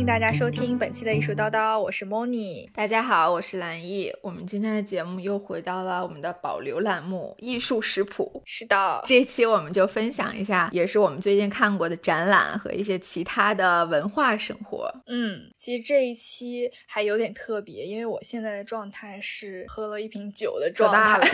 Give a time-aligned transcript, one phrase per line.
[0.00, 2.70] 迎大家收听本期的艺术叨叨，我是 Moni。
[2.72, 4.10] 大家好，我是兰艺。
[4.22, 8.42] 我们今天的节目又回到了我们的保留栏目——艺术食谱。
[8.46, 14.90] 是的，这期我们就分享一下，也是我们最近看过的展览和一些其他的文化生活。
[15.06, 21.20] 嗯，其实这一期还有点特别，因为我现在的状态是喝了一瓶酒的状态。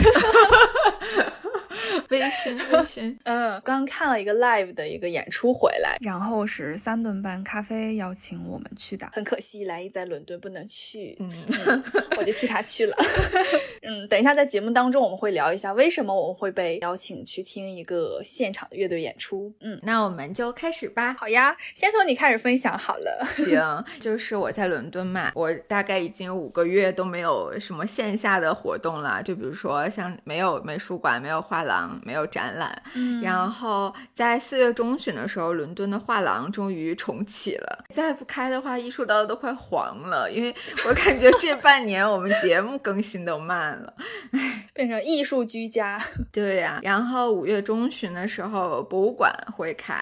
[2.09, 3.17] 微醺，微 醺。
[3.23, 11.83] 嗯，刚看了一个 live 的一个演出回来，然后是三顿半咖啡邀请我们去的，很可惜来意在伦敦不能去，嗯，
[12.17, 12.95] 我就替他去了。
[13.83, 19.53] 嗯，等一下在节目当中我们会聊一下为什么我们会被邀请去听一个现场的乐队演出。
[19.61, 21.15] 嗯，那我们就开始吧。
[21.17, 23.25] 好呀，先从你开始分享好了。
[23.29, 32.01] 行，就是我在伦敦嘛，我大概已经五个月都没有什么线下的活动了，就比如说像没有美术馆，没有画廊。
[32.03, 32.81] 没有展览，
[33.21, 37.85] 然后在四月中旬的时候，伦敦的画廊终于重启了。
[37.93, 40.55] 再不开的话，艺术刀都快黄了，因为
[40.87, 43.93] 我感觉这半年我们节目更新都慢了，
[44.31, 46.01] 唉，变成艺术居家。
[46.31, 49.95] 对呀，然后五月中旬的时候，博物馆会开，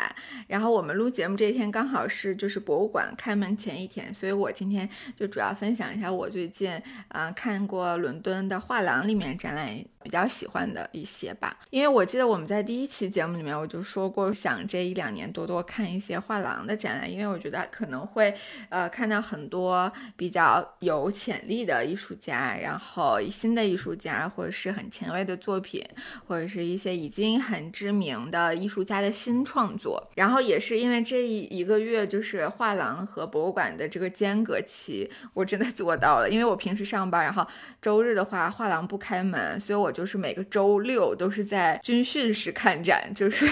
[0.47, 6.71] 然后我们录节目这一天刚好是就是博物馆开门前一天，所以我今天就主要分享一下我最近
[7.07, 9.65] 啊看过伦敦的画廊里面展览。
[10.05, 18.31] 比较喜欢的一些吧，因为我记得我们在第一期节目里面我就说过，想这一两年多多看一些画廊的展览，因为我觉得可能会
[18.69, 25.83] 呃看到很多比较有潜力的艺术家，然后新的艺术家或者是很前卫的作品，
[26.27, 30.11] 或者是一些已经很知名的艺术家的新创作。
[30.13, 37.43] 然后也是因为这一一个月就是画廊和博物馆的这个间隔期，我真的做到了，因为我平时上班，然后
[37.81, 39.94] 周日的话画廊不开门，所以我。
[39.95, 43.47] 就是每个周六都是在军训时看展，就是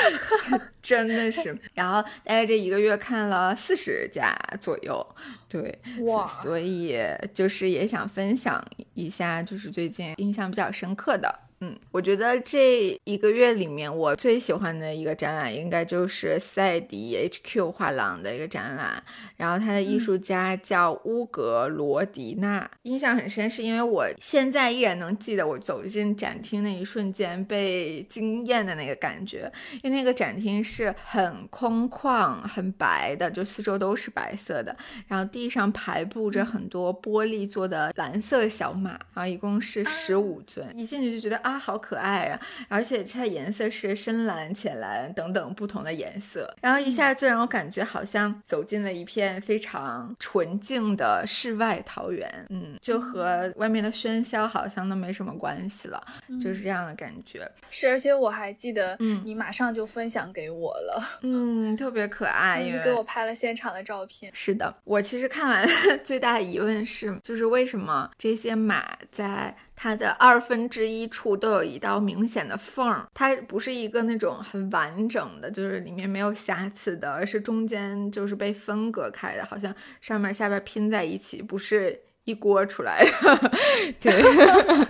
[0.82, 1.58] 真的是。
[1.72, 5.04] 然后大概这一个月看了四十家左右，
[5.48, 6.96] 对，哇，所以
[7.32, 11.40] 就是也想分享一下，就是最近印象比较深刻的。
[11.64, 19.00] 嗯，我觉得这一个月里面，我最喜欢的一个展览应该就是赛迪 HQ 画廊的一个展览。
[19.36, 29.48] 然后他的艺术家叫乌格罗迪纳，印象很深，是因为我现在依然能记得我走进展厅那一瞬间被惊艳的那个感觉。
[29.84, 41.51] 因为那个展厅是很空旷、很白的，就四周都是白色的，然后地上排布着很多玻璃做的蓝色小马，然后一共是十五尊，一进去就觉得啊。
[41.52, 56.02] 它好可爱啊，而且它颜色是深蓝、浅蓝等等不同的颜色，然后一下就让我感觉好像走进了一片非常纯净的世外桃源，嗯，就和外面的喧嚣好像都没什么关系了，
[56.42, 57.46] 就是这样的感觉。
[57.70, 64.32] 是，而且我还记得，嗯，你马上就分享给我了， 嗯，特别可爱，你给我拍了现场的照片。
[64.34, 65.68] 是的，我其实看完
[66.02, 69.54] 最大的疑问是，就是为什么这些马在。
[69.82, 83.50] 它的二分之一处都有一道明显的缝，它不是一个那种很完整的，就是里面没有瑕疵的，而是中间就是被分隔开的，好像上面下边拼在一起，不是一锅出来的。
[83.98, 84.12] 对。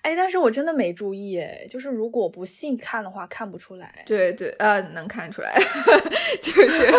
[0.00, 4.04] 哎，但是我真的没注意，哎，就是如果不细看的话，看不出来。
[4.06, 5.60] 对对，呃，能看出来，
[6.40, 6.90] 就是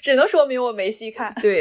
[0.00, 1.34] 只能说明我没细看。
[1.42, 1.60] 对，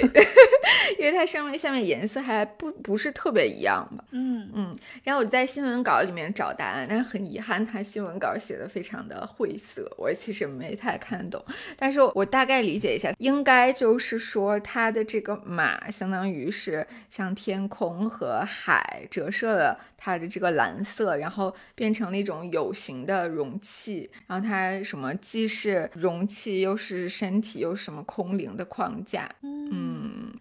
[0.97, 4.05] 因为它上面下面颜色还不不是特别一样吧。
[4.11, 4.77] 嗯嗯。
[5.03, 11.43] 然后我在新闻稿里面找答案，但是很遗憾，它新闻稿写的非常的晦涩，我其实没太看懂。
[11.75, 20.53] 但是我大概理解一下，应该就是说它的这个马相当于是向天空和海折射了它的这个。
[20.53, 29.27] 蓝色，然后变成了一种有形的容器，然后它什么既是容器，又是身体，又是什么空灵的框架。
[29.41, 30.31] 嗯嗯，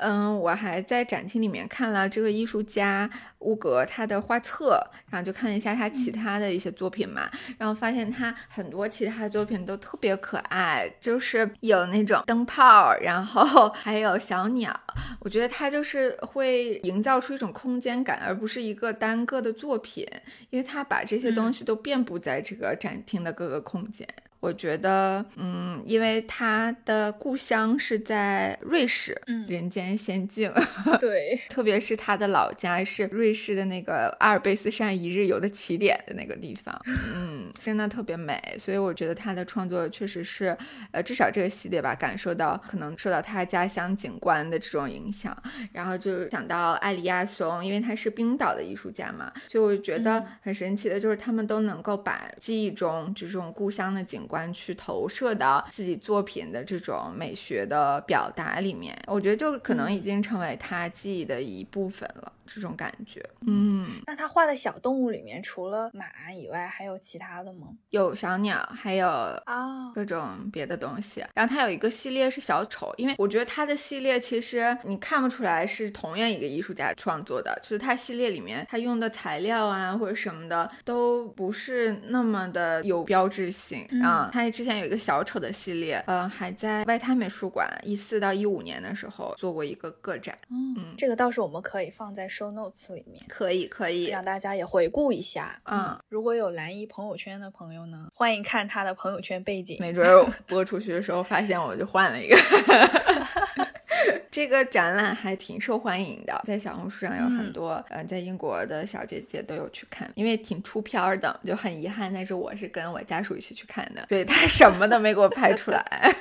[0.41, 3.09] 我还在展厅里面看了这个艺术家
[3.41, 14.75] 乌格他的画册，然后就看了一下他其他的一些作品嘛，然后发现他很多其他的作品都特别可爱，就是有那种灯泡，然后 还有小鸟。
[15.21, 19.83] 我觉得他就是会营造出一种空间感，而不是一个单个的作品。
[19.93, 20.07] 品，
[20.51, 24.09] 因为他把这些东西都遍布在这个展厅的各个空间。
[24.43, 30.53] 我觉得，嗯，因为他的故乡是在瑞士，嗯，人间仙境，
[30.99, 36.77] 对，特别是他的老家是瑞士的那个阿尔卑斯山一日游的起点的那个地方，
[37.15, 40.57] 嗯，真的特别美，所以我觉得他的创作确实是，
[40.91, 45.41] 呃，至少这个系列吧，感受到可能受到他家乡景观的这种影响，
[45.71, 54.27] 然后就想到艾里亚松，因为他是冰岛的艺术家嘛，所以我觉得很神奇的就是他们都能够把记忆中就这种故乡的景。
[54.33, 58.99] 观去投射到自己作品的这种美学的表达里面。
[59.07, 62.33] 我觉得就可能已经成为他记忆的一部分了。
[62.55, 67.69] 这种感觉，嗯，那他画的小动物里面，除了马以外，还有其他的吗？
[67.91, 71.25] 有小鸟，还有啊各种别的东西。
[71.35, 83.87] 然后他有一个系列是小丑，因为我觉得他的系列其实你看不出来是同样一个艺术家创作的，就是他系列里面他用的材料啊或者什么的都不是那么的有标志性。
[84.03, 90.37] 啊，他之前有一个小丑的系列，呃，还在外滩美术馆一四到一五年的时候做过一个个展。
[90.51, 92.29] 嗯，这个到时候我们可以放在。
[92.43, 94.07] Show notes 里面可以可以。
[94.07, 95.61] 让大家也回顾一下。
[95.65, 102.37] 嗯，如果有蓝衣朋友圈的朋友呢，欢迎看他的朋友圈背景，没准儿播出去的时候发现我就换了一个。
[104.31, 112.13] 这个展览还挺受欢迎的，在小红书上有很多呃，在英国的小姐姐都有去看，因为挺出片儿的，就很遗憾。
[112.13, 116.15] 但是我是跟我家属一起去看的，对他什么都没给我拍出来，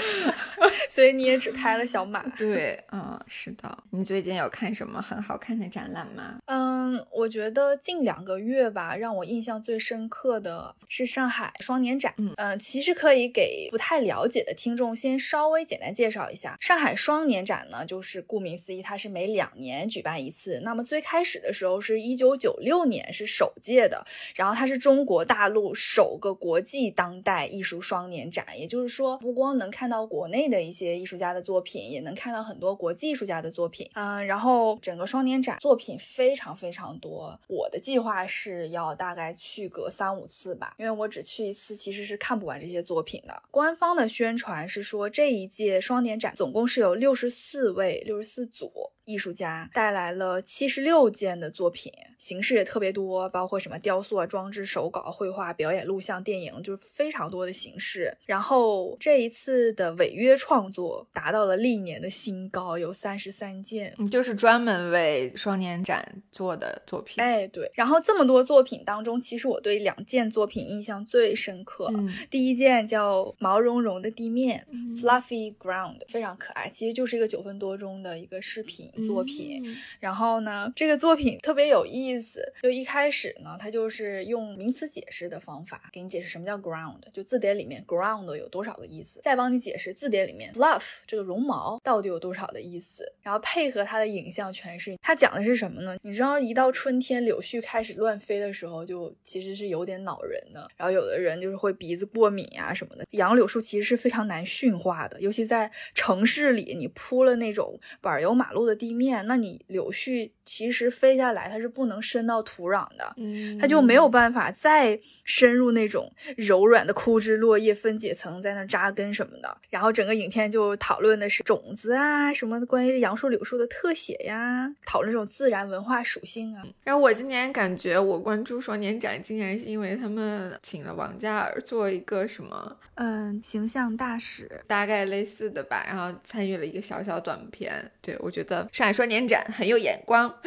[0.90, 2.22] 所以你也只拍了小马。
[2.36, 3.78] 对，嗯，是的。
[3.90, 6.36] 你最近有看什么很好看的展览吗？
[6.46, 12.12] 嗯，我觉得近两个月吧，让我印象最深刻的是上海双年展。
[12.36, 17.46] 嗯，其实可以给不太了解的听众先稍微简单介绍一下上海双双年。
[17.46, 20.58] 展呢，就是顾名思义，它是每两年举办一次。
[20.64, 24.04] 那么最开始的时候是一九九六年是首届的，
[24.34, 33.88] 然后它是中国大陆首个国际当代艺术双年展，也就是说不光能看到国内的一些艺术家的作品，也能看到很多国际艺术家的作品。
[33.94, 43.40] 嗯，然后整个双年展作品非常非常多，我的计划是要大概去个三五次吧，因为我只去一次其实是看不完这些作品的。
[43.52, 47.30] 官方的宣传是说这一届双年展总共是有六六十。
[47.30, 48.95] 四位六十四组。
[49.06, 58.12] 艺术家带来了七十六件的作品，形式也特别多，包括什么雕塑啊、装置、手稿、绘画、表演、录像、电影，就是非常多的形式。
[58.26, 67.22] 然后这一次的违约创作达到了历年的新高，有三十三件，就是专门为双年展做的作品。
[67.22, 67.70] 哎，对。
[67.74, 71.88] 然后这么多作品当中，其实我对两件作品印象最深刻。
[72.28, 74.66] 第一件叫毛茸茸的地面
[75.00, 78.90] （Fluffy Ground），非常可爱，其实就是一个九分多钟的一个视频。
[79.04, 79.62] 作品，
[80.00, 82.42] 然后呢，这个作品特别有意思。
[82.62, 94.96] 就一开始呢，它就是用名词解释的方法给你解释什么叫 ground，就字典里面 ground 有多少个意思，再帮你解释字典里面 fluff 这个绒毛到底有多少的意思，然后配合它的影像诠释。
[95.02, 95.96] 它讲的是什么呢？
[96.02, 100.66] 你知道，一到春天柳絮开始乱飞的时候，就其实是有点恼人的。
[100.76, 103.04] 然后有的人就是会鼻子过敏啊什么的。
[103.10, 108.85] 杨柳树其实是非常难驯化的，尤其在城市里，你铺了那种柏油马路的地。
[108.86, 119.58] 地面，那你柳絮其实飞下来，它是不能伸到土壤的，嗯，它就没有办法再深入那种柔软的枯枝落叶分解层，在那扎根什么的。
[119.68, 126.64] 然后整个影片就讨论的是种子啊，什么关于杨树、柳树的特写呀，讨论这种自然文化属性啊。
[126.84, 135.84] 然后我今年感觉我关注双年展，竟然是因为他们请了王嘉尔做一个什么，嗯，形象大使，大概类似的吧。
[135.88, 138.68] 然后参与了一个小小短片，对我觉得。
[138.76, 140.38] 上海双年展很有眼光，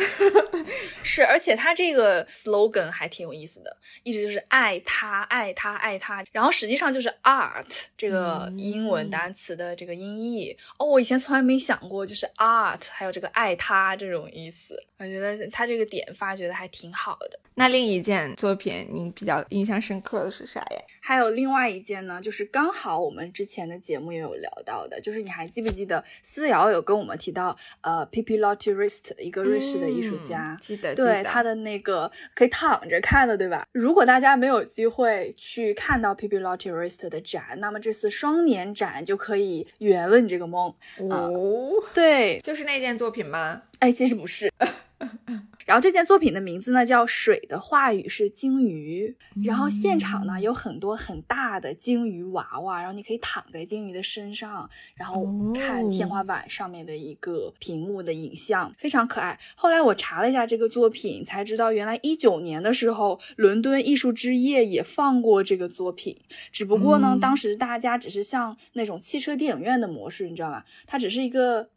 [1.02, 6.24] 是，而且他这个 slogan 还挺有意思的，一直就是爱他，爱他，爱他。
[6.32, 10.56] 然后实际上就是 art 这个英文单词的这个音译。
[10.78, 14.80] 哦，我以前从来没想过，就是 art 还有这个爱他这种意思。
[15.00, 17.40] 我觉得他这个点发掘的还挺好的。
[17.56, 20.80] 那另一件作品你比较印象深刻的是啥呀？
[21.10, 28.08] 还有另外一件呢，就是刚好我们之前的节目也有聊到的，就是你还记不记得思瑶有跟我们提到，呃。
[28.12, 33.66] Pipi l o t t r i s t 一个瑞士的艺术家，记得对他的那个可以躺着看的，对吧？
[33.72, 40.72] 如果大家没有机会去看到 Pipi l o t t r i s t 的展，那么这次双年展就可以圆了你这个梦
[41.10, 41.72] 哦。
[41.92, 43.64] 对，就是那件作品吗？
[43.80, 44.52] 哎，其实不是。
[45.70, 59.40] 然后这件作品的名字呢叫《水的话语是鲸鱼》，然后现场呢有很多很大的鲸鱼娃娃，然后你可以躺在鲸鱼的身上，然后看天花板上面的一个屏幕的影像，非常可爱。
[59.54, 66.18] 后来我查了一下这个作品，才知道原来一九年的时候，伦敦艺术之夜也放过这个作品，
[66.52, 70.66] 只不过呢，当时大家只是像那种汽车电影院的模式，你知道吧？
[70.88, 71.70] 它只是一个。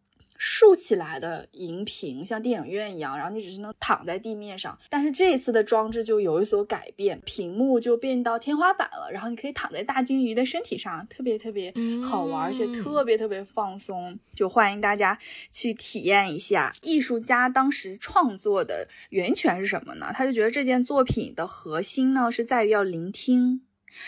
[0.44, 4.76] 竖起来的荧屏，像电影院一样，然后你只是能躺在地面上。
[4.90, 11.72] 但是这一次的装置就有所改变，屏幕就变到天花板了，然后你可以躺在大鲸鱼的身体上，特别特别
[12.02, 14.18] 好玩，而且特别特别放松。
[14.34, 15.16] 就欢迎大家
[15.52, 16.74] 去体验一下。
[16.82, 20.10] 艺术家当时创作的源泉是什么呢？
[20.12, 23.62] 他就觉得这件作品的核心呢是在于要聆听。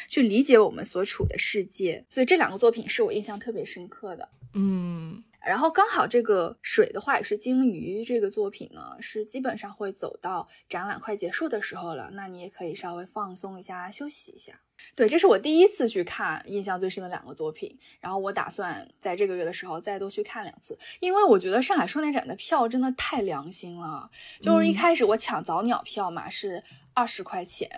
[0.09, 2.05] 去理解我们所处的世界。
[2.09, 4.29] 所以这两个作品是我印象特别深刻的。
[4.55, 5.23] 嗯。
[5.47, 14.61] 然后刚好这个水的话也是鲸鱼这个作品呢，是基本上会走到展览快结束的时候了，那你也可以稍微放松一下，休息一下。
[14.97, 17.79] 对，这是我第一次去看，印象最深的两个作品。
[18.01, 24.11] 然后我打算在这个月的时候再多去看两次，因为我觉得上海双年展的票真的太良心了。
[24.41, 27.71] 就是一开始我抢早鸟票嘛，是二十块钱，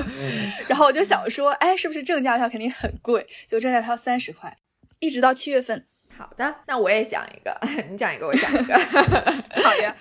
[0.68, 3.26] 然后我就想说，哎，是不是正价票肯定很贵？
[3.48, 4.58] 就正价票三十块，
[4.98, 5.86] 一直到七月份。
[6.16, 7.56] 好的，那我也讲一个，
[7.90, 8.74] 你讲一个，我讲一个。
[9.62, 9.94] 好呀，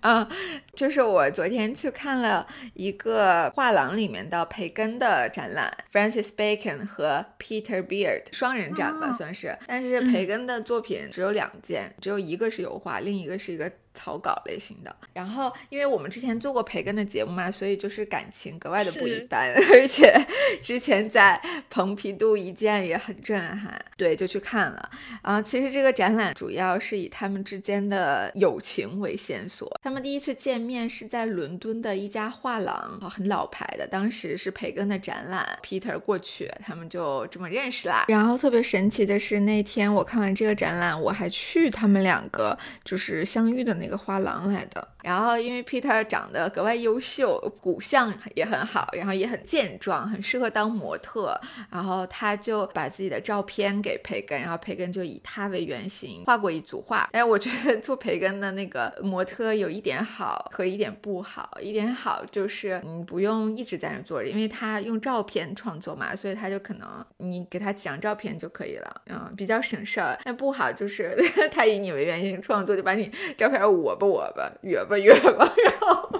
[0.00, 0.26] 嗯，
[0.74, 9.56] 就是我昨天去看了一个画廊里面的培根的展览，Francis Bacon 和 Peter Beard 双人展吧，算是。
[9.66, 13.70] 但是培根的作品只有两件，只有一个是油画，另一个是一个。
[13.92, 20.14] 草稿类型的，然后因为我们之前做过培根的节目嘛，所以就是感情格外的不一般， 而且
[20.62, 24.90] 之前在蓬皮杜一见也很震撼，对，就去看了。
[25.22, 29.68] 啊，其实这个展览主要是以他们之间的友情为线索。
[29.82, 38.04] 他们第一次见面是在伦敦的一家画廊，很老牌的，当时是培根的展览，Peter 过去，他们就这么认识啦。
[38.08, 43.76] 然后特别神奇的是，那天我看完这个展览，我还去他们两个就是相遇的。
[43.80, 44.86] 那个个画廊来的。
[45.02, 51.38] 然后，因为 Peter 长得格外优秀，骨相也很好，然后也很健壮，很适合当模特。
[51.70, 57.08] 然后他就把自己的照片给培根，然后培根就以他为原型画过一组画。
[57.12, 61.58] 但是我觉得做培根的那个模特有一点好和一点不好。
[61.62, 70.18] 一点好就是你不用一直在那坐着，因为他用照片创作嘛，所以他就可能你给他几张照片就可以了，嗯，比较省事儿。
[70.24, 71.16] 但不好就是
[71.50, 74.84] 他以你为原型创作，就把你照片我吧我吧约。
[74.84, 76.10] 吧约吧， 然后，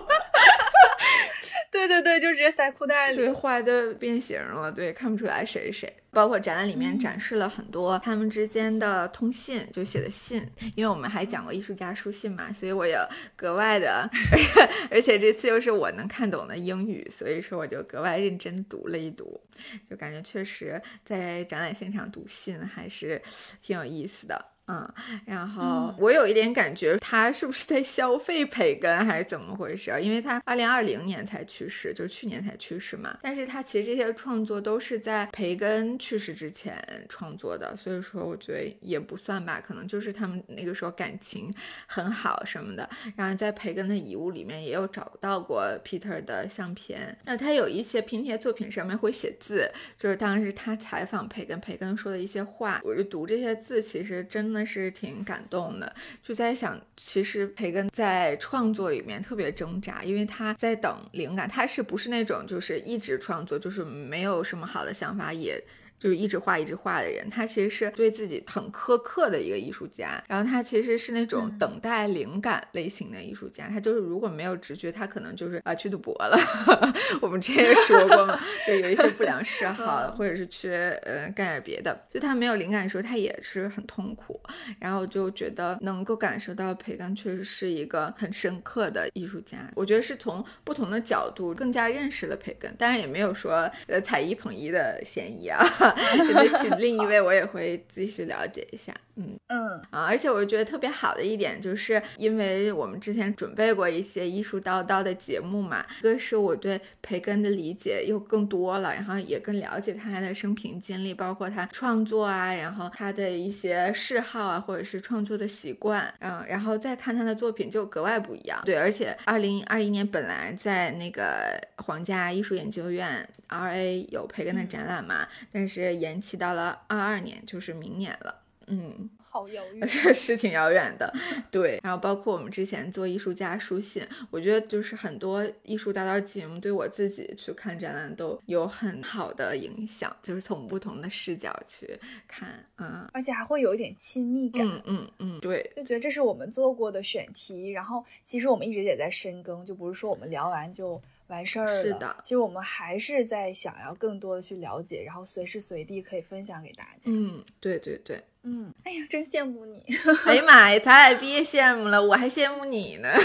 [1.71, 5.97] 对对对，就直接塞裤袋里，对，画的变形了，对，看不出来谁是谁。
[6.13, 12.99] 包括展览里面展示了很多他们之间的通信，就写的信，因为我们还讲过艺术家书信嘛，所以我也
[13.37, 14.11] 格外的，
[14.91, 19.41] 而且这次又是我能看懂的英语，所以说我就格外认真读了一读，
[19.89, 23.23] 就感觉确实在展览现场读信还是
[23.63, 24.45] 挺有意思的。
[24.71, 24.89] 嗯，
[25.27, 29.91] 然后我有一点感觉，他是不是在消费培根，还是怎么回事？
[30.01, 33.19] 因为他二零二零年才去世，就是去年才去世嘛。
[33.21, 41.53] 但是他其实这些创作都是在培根去世之前创作的，所以说我觉得也不算吧，可能就是他们那个时候感情
[41.89, 42.89] 很好什么的。
[43.17, 54.60] 然后在培根的遗物里面也有找到过 Peter 的相片，那他有一些拼贴作品上面会写字，就是当时他采访培根，培根说的一些话，我就读这些字，其实真的。
[54.65, 65.63] 是挺感动的，就在想，其实培根在创作里面特别挣扎，因为他在等灵感，他是不是那种就是一直创作，就是没有什么好的想法也。
[66.01, 70.21] 就是一直画一直画的人，他其实是对自己很苛刻的一个艺术家。
[70.27, 73.69] 然后他其实是那种等待灵感类型的艺术家。
[73.69, 76.39] 他就是如果没有直觉，他可能就是啊去赌博了。
[77.21, 82.07] 我们之前也说过嘛，就有一些不良嗜 好，或者是去呃干点别的。
[82.11, 84.41] 就他没有灵感的时候，他也是很痛苦。
[84.79, 89.71] 然后就觉得能够感受到培根确实是一个很深刻的艺术家。
[89.75, 95.63] 我觉得是从不同的角度更加认识了培根，当然也没有说呃踩一捧一的嫌疑啊。
[96.61, 98.95] 请另一位，我也会继续了解一下。
[99.21, 118.61] 嗯嗯啊，而且我觉得特别好的一点，就是因为我们之前准备过一些艺术叨叨的节目嘛，一个是我对培根的理解又更多了，然后也更了解他的生平经历，包括他创作啊，然后他的一些嗜好啊，或者是创作的习惯，嗯，然后再看他的作品就格外不一样。
[118.65, 128.37] 对，而且二零二一年本来在那个皇家艺术研究院 RA 有培根的展览嘛，但是延期到了二二年，就是明年了。
[128.71, 131.13] 嗯，好遥远， 是挺遥远的。
[131.51, 141.99] 对，然后包括我们之前做艺术家书信，我觉得就是很多艺术大道节目对我自己去看展览都有很好的影响，就是从不同的视角去
[142.29, 144.67] 看，嗯，而且还会有一点亲密感。
[144.67, 151.01] 嗯嗯嗯，对，就觉得这是我们做过的选题，然后其实我们一直也在深耕，就不是说我们聊完就。
[151.31, 152.17] 完事儿了，是的。
[152.23, 156.91] 其实我们还是在想要更多的去了解，然后随时随地可以分享给大家。
[157.07, 159.83] 嗯，对对对，嗯，哎呀，真羡慕你！
[160.27, 163.09] 哎呀妈呀，咱俩别羡慕了，我还羡慕你呢。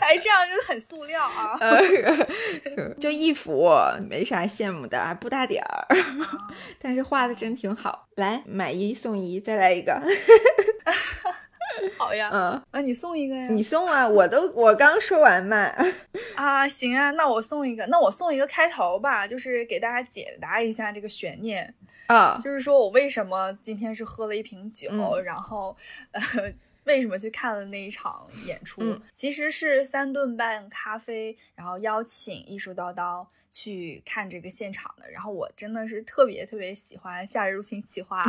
[0.00, 1.58] 哎，这样就很塑料啊。
[3.00, 3.70] 就一幅，
[4.06, 5.88] 没啥羡慕的，还不大点儿，
[6.78, 8.06] 但是画的真挺好。
[8.16, 10.02] 来，买一送一，再来一个。
[11.98, 13.48] 好呀，嗯，那你送一个呀？
[13.50, 15.70] 你送啊，我都我刚说完嘛。
[16.36, 21.74] 啊，行啊，那我送一个，那我送一个开头吧，就是给大家解答一下这个悬念。
[22.06, 24.90] 啊，就是说我为什么今天是喝了一瓶酒，
[25.24, 25.74] 然后
[26.12, 26.22] 呃，
[26.84, 29.00] 为什么去看了那一场演出？
[29.12, 33.26] 其实是三顿半咖啡，然后邀请艺术叨叨。
[33.56, 38.24] 去看这个现场的，然后我真的是特别特别喜欢《夏日入侵企划》，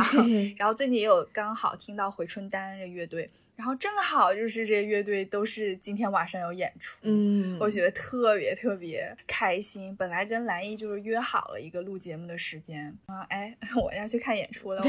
[0.56, 3.28] 然后最近也有刚好听到回春丹这乐队。
[3.56, 9.96] 然后正好就是这些乐队都是今天晚上有演出，嗯，我觉得特别特别开心。
[9.96, 14.88] 本来跟蓝艺就是约好了一个录节目的时间啊，哎， 我要去看演出了，我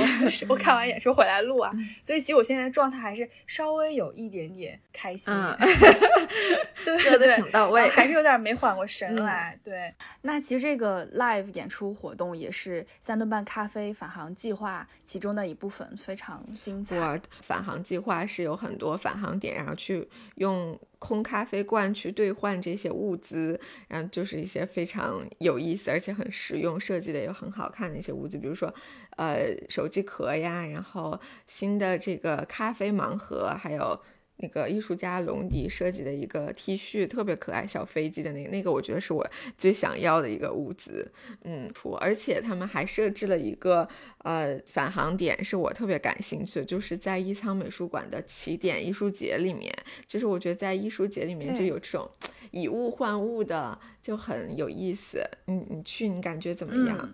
[0.53, 1.71] 我看完演出回来录啊，
[2.03, 5.33] 所以其实我现在状态还是稍微有一点点开心，
[6.83, 9.57] 对对对，挺到位，还是有点没缓过神来。
[9.63, 9.93] 对，
[10.23, 16.97] 那其实这个 live 演出活动也是三顿半咖啡返航计划其中的一部分，非常精彩。
[17.41, 18.56] 返航计划是有。
[18.57, 28.73] 很多返航点，然后去用空咖啡罐去兑换这些物资，然后就是一些非常有意思而且很实用，设计的也很好看的一些物资，比如说
[29.17, 33.97] 呃手机壳呀，然后新的这个咖啡盲盒，还有。
[34.37, 39.27] 那个艺术家龙迪设计的一个 T 恤，特别可爱，小飞机的那个，那个我觉得是我
[39.57, 41.11] 最想要的一个物资，
[41.43, 43.87] 嗯，而且他们还设置了一个
[44.19, 49.73] 呃返航点，是我特别感兴趣的，就是在一仓美术馆的起点艺术节里面，
[50.07, 52.09] 就是我觉得在艺术节里面就有这种
[52.59, 53.77] 以物换物的。
[54.07, 57.09] 就很有意思，你你去你感觉怎么样？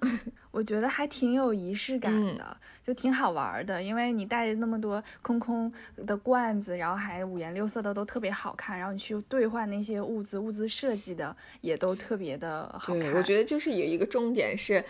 [0.51, 5.73] 我觉得还挺有仪式感的，就挺好玩的，因为你带着那么多空空
[6.05, 13.13] 的罐子，然后还五颜六色的都特别好看，然后你去兑换那些物资，物资设计的也都特别的好看。
[13.15, 14.85] 我觉得就是有一个重点是。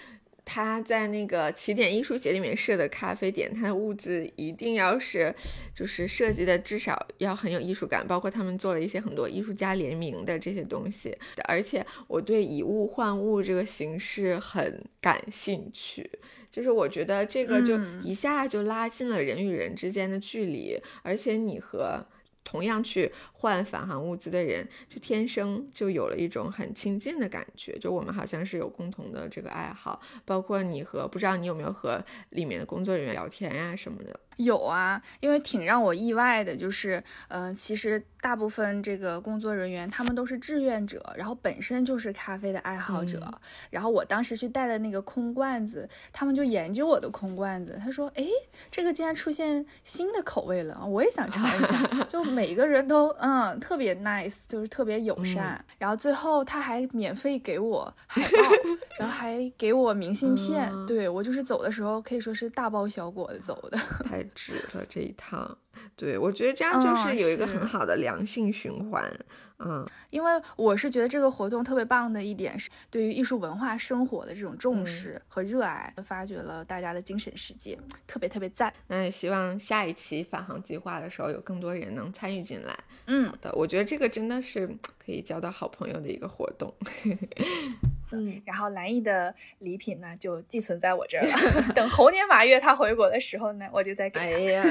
[0.46, 5.34] 他在那个起点艺术节里面设的咖啡点，他的物资一定要是，
[5.74, 11.18] 就是设计的至少要很有艺术感，包括他们做了一些很多艺术家联名的这些东西。
[11.48, 16.10] 而且我对以物换物这个形式很感兴趣，
[16.52, 22.06] 就是我觉得这个就一下就拉近了人与人之间的距离，而且你和。
[22.44, 27.78] 同样去换返航物资的人，就天生就有了一种很亲近的感觉。
[27.80, 34.20] 就我们好像是有共同的这个爱好，包括你和不知道你有没有和里面的工作人员聊天呀什么的。
[34.38, 43.32] 有啊，因为挺让我意外的，就是，嗯，其实大部分这个工作人员他们都是志愿者，然后本身就是咖啡的爱好者。
[43.70, 48.26] 然后我当时去带的那个空罐子，他们就研究我的空罐子，他说，哎，
[48.72, 52.06] 这个竟然出现新的口味了，我也想尝一下。
[52.10, 55.64] 就每个人都，嗯，特别 nice，就是特别友善。
[55.78, 58.30] 然后最后他还免费给我海报，
[59.00, 60.72] 然后还给我明信片。
[60.88, 63.78] 对我就是走的时候可以说是大包小裹的走的。
[64.34, 65.58] 值了这一趟，
[65.96, 69.04] 对我觉得这样就是有一个很好的良性循环，
[69.60, 78.74] 嗯，因为我是觉得这个活动特别棒的一点是对于艺术文化生活的这种重视和热爱，发掘了大家的精神世界，特别特别赞。
[78.88, 82.78] 那也希望下一期返航计划的时候有更多人能参与进来。
[83.06, 86.74] 嗯，好的，我觉得这个真的是可以交到好朋友的一个活动。
[88.12, 91.74] 嗯，然后蓝艺的礼品呢，就寄存在我这儿了。
[91.74, 94.26] 等猴年马月他回国的时候呢，我就再给他。
[94.26, 94.64] 哎呀，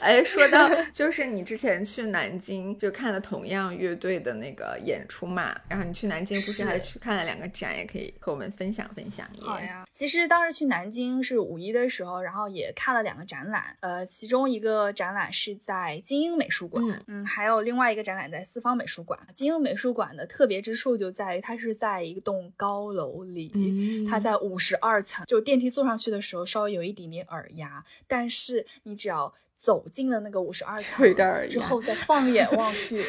[0.00, 9.28] 哎，说到就是你之前去南京就看了同样乐队的那个演出嘛，然后你去南京不是还去看了两个展，也可以和我们分享分享。
[9.42, 19.20] 好呀，其实当时去南京是五一的时候，然后也看了两个展览，呃，其中一个展览是在金鹰美术馆，嗯，还有另外一个展览在四方美术馆。
[19.34, 22.22] 金鹰美术馆的特别之处就在于它是在一。
[22.22, 31.06] 栋高楼里，它在五十二层，就电梯坐上去的时候稍微有一点点耳压，但是你只要走进了那个五十二层
[31.48, 33.00] 之后，再放眼望去，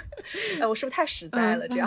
[0.58, 1.68] 哎，我是不是太实在了？
[1.68, 1.86] 这样，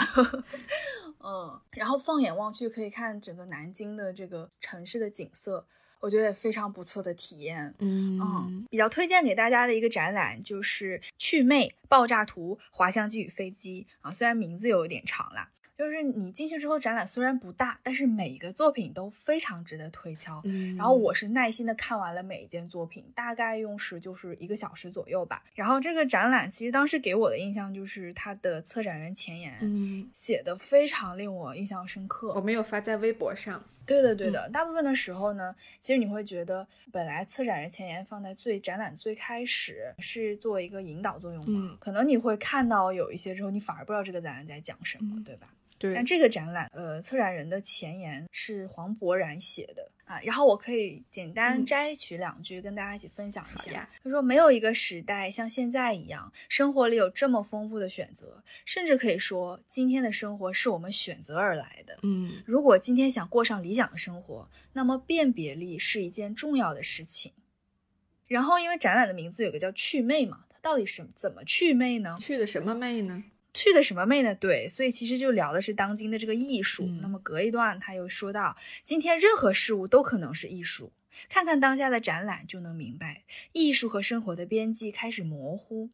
[1.26, 5.66] 嗯，然后放眼望去可以看整个南京的这个城市的景色，
[6.00, 7.74] 我觉得也非常不错的体验。
[7.80, 15.50] 嗯，比较推荐给大家的一个展览就是《趣魅爆炸图：滑翔机与飞机》啊，虽然名字有一点长啦。
[15.82, 20.40] 就是你进去之后，展览虽然不大，但是每一个作品都非常值得推敲。
[20.44, 25.42] 嗯，然后我是耐心的看完了每一件作品，大概用时就是一个小时左右吧。
[25.56, 32.32] 然后这个展览其实当时给我的印象就是它的策展人前言，嗯，写的非常令我印象深刻。
[32.36, 33.64] 我没有发在微博上。
[33.84, 34.48] 对的，对的。
[34.52, 45.48] 大部分的时候呢，其实你会觉得，本来策展人前言放在最展览最开始是做一个引导作用嘛，可能你会看到有一些之后，你反而不知道这个展览在讲什么，对吧？
[45.82, 50.22] 对，但这个展览，呃，策展人的前言是黄勃然写的啊。
[50.22, 53.90] 然后我可以简单摘取两句，跟大家一起分享一下。
[54.04, 61.98] 他说：“没有一个时代像现在一样，生活里有这么丰富的选择，甚至可以说，今天的生活是我们选择而来的。
[62.04, 67.32] 嗯，如果今天想过上理想的生活，那么辨别力是一件重要的事情。
[68.28, 72.16] 然后，因为展览的名字有个叫‘祛魅’嘛，它到底是怎么祛魅呢？
[72.20, 74.34] 去的什么魅呢？”去的什么魅呢？
[74.34, 76.86] 对，所以其实就聊的是当今的这个艺术。
[77.02, 80.92] 那么隔一段他又说到，今天任何事物都可能是艺术。
[81.28, 85.90] 看看当下的展览就能明白，艺术和生活的边际开始模糊，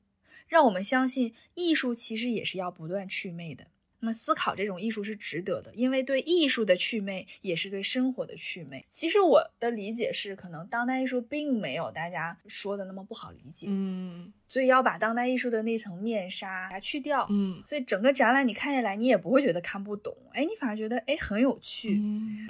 [0.47, 3.67] 让我们相信艺术其实也是要不断去魅的。
[3.99, 8.85] 那么思考这种艺术是值得的，因为对艺术的祛魅也是对生活的祛魅。
[8.87, 21.99] 其实我的理解是，可能当代艺术并没有大家说的那么不好理解，嗯，所以要把当代艺术的那层面纱它去掉，嗯，所以整个展览你看下来，你也不会觉得看不懂，哎，你反而觉得哎很有趣。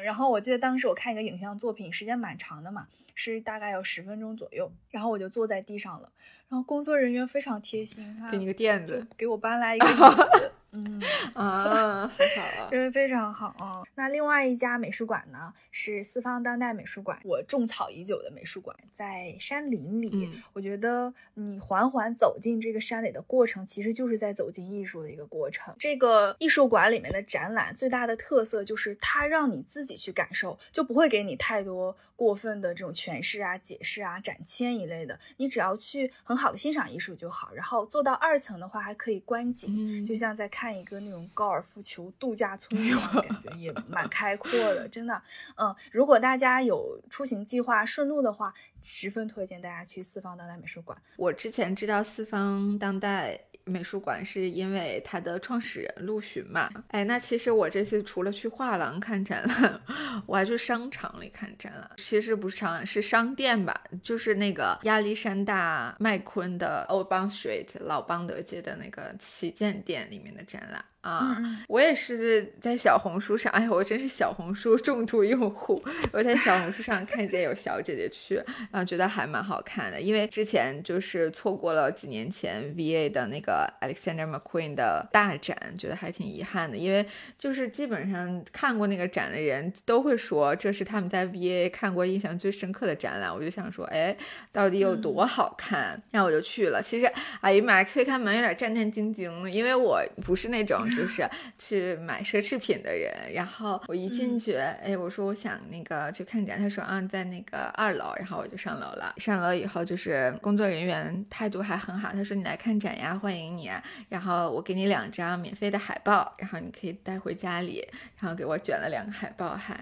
[0.04, 6.12] 然后我记得当时我看一个影像作品，时间蛮长的嘛，是大概有十分钟左右，然后我就坐在地上了，
[6.50, 10.52] 然后工作人员非常贴心，给你个垫子，给我搬来一个椅子。
[10.74, 11.02] 嗯
[11.34, 13.84] 啊，很 好啊，因为非常好啊。
[13.96, 20.30] 那另外一家美术馆呢，是四方当代美术馆，我种草已久的美术馆，在山林里。
[20.54, 25.74] 我觉得你缓缓走进这个山里的过程，其实就是在走进艺术的一个过程。
[25.80, 35.18] 这个艺术馆里面的展览最大的特色就是它让你自己去感受，就不会给你太多过分的这种诠释啊、解释啊、展签一类的。
[35.38, 37.54] 你只要去很好的欣赏艺术就好。
[37.54, 40.68] 然后做到二层的话，还可以观景，就像在看。
[40.78, 45.20] 一个那种高尔夫球度假村一样感觉，也蛮开阔的，真的。
[45.56, 48.54] 嗯，如果大家有出行计划顺路的话，
[48.84, 50.96] 十分推荐大家去四方当代美术馆。
[51.18, 53.47] 我之前知道四方当代。
[53.68, 56.70] 美术馆是因为它的创始人陆巡嘛？
[56.90, 59.82] 哎，那其实我这次除了去画廊看展览，
[60.26, 61.92] 我还去商场里看展览。
[61.98, 63.80] 其实不是商场，是商店吧？
[64.02, 70.84] 就是那个亚历山大麦昆的 Old Bond Street 老邦德街的那个旗舰店里面的展览。
[71.08, 75.82] 啊，我也是在小红书上，哎，我真是小红书重度用户。
[76.12, 78.36] 我在小红书上看见有小姐姐去，
[78.72, 80.02] 然后觉得还蛮好看的。
[80.02, 86.76] 因为之前就是错过了几年前 VA 的那个 Alexander McQueen 的大展，觉得还挺遗憾的。
[86.76, 87.06] 因为
[87.40, 93.34] 就是基本上看过那个展的人都会说，这是他们在 VA 看过印象最深刻的展览。
[93.34, 94.14] 我就想说，哎，
[94.52, 96.04] 到底有多好看？
[96.12, 96.82] 然后我就去了。
[96.84, 100.86] 其实，哎呀妈呀，推开门有点战战兢兢，因为我不是那种。
[100.98, 101.30] 就是
[101.60, 109.14] 去买奢侈品的人，然后我一进去，哎，我说我想那个去看展，他说啊，在那个二楼，然后我就上楼了。
[109.18, 113.70] 上楼以后，就是工作人员态度还很好，他说你来看展呀，欢迎你。
[114.10, 117.88] 然后我给你两张免费的海报，然后你可以带回家里。
[118.20, 119.74] 然后给我卷了两个海报，还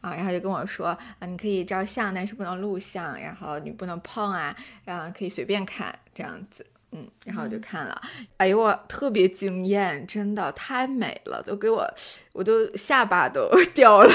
[0.00, 6.64] 啊，然后就跟我说啊，你可以照相，但是不能录像，然后你不能碰啊，然后可以随便看这样子。
[6.92, 8.02] 嗯，然后我就看了，
[8.36, 11.88] 哎呦我特别惊艳，真的太美了，都给我，
[12.32, 14.10] 我都下巴都掉了。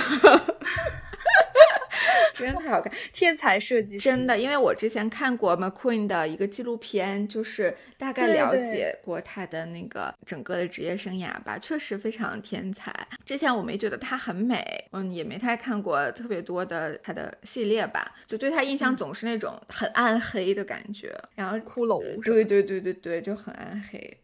[2.34, 12.94] 真的太好看，天才设计师，真的，因为我之前看过 McQueen 的一个纪录片，就是大概了解过他的那个整个的职业生涯吧，确实非常天才。
[13.26, 24.18] 之前我没觉得他很美，嗯，也没太看过特别多的他的系列吧，就对他印象总是那种很暗黑的感觉，然后骷髅，对对对对对，就很暗黑。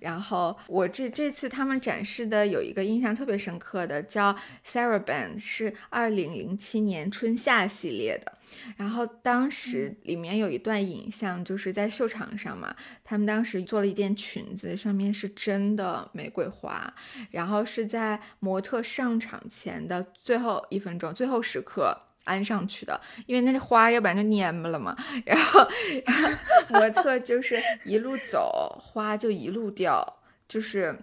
[0.00, 4.34] 然后我这这次他们展示的有一个印象特别深刻的，叫
[4.66, 7.66] Sarah Band，是二零零七年春夏。
[7.66, 8.32] 系列的，
[8.76, 16.92] 然后当时里面有一段影像，就是在秀场上嘛，他们当时做了一件裙子，上面是真的玫瑰花，
[17.30, 25.66] 然后是在模特上场前的最后一分钟、最后时刻安上去的，因为那花要不然就蔫巴了嘛，然后
[26.04, 26.28] 然后
[26.68, 30.94] 模特就是一路走，花就一路掉，就是。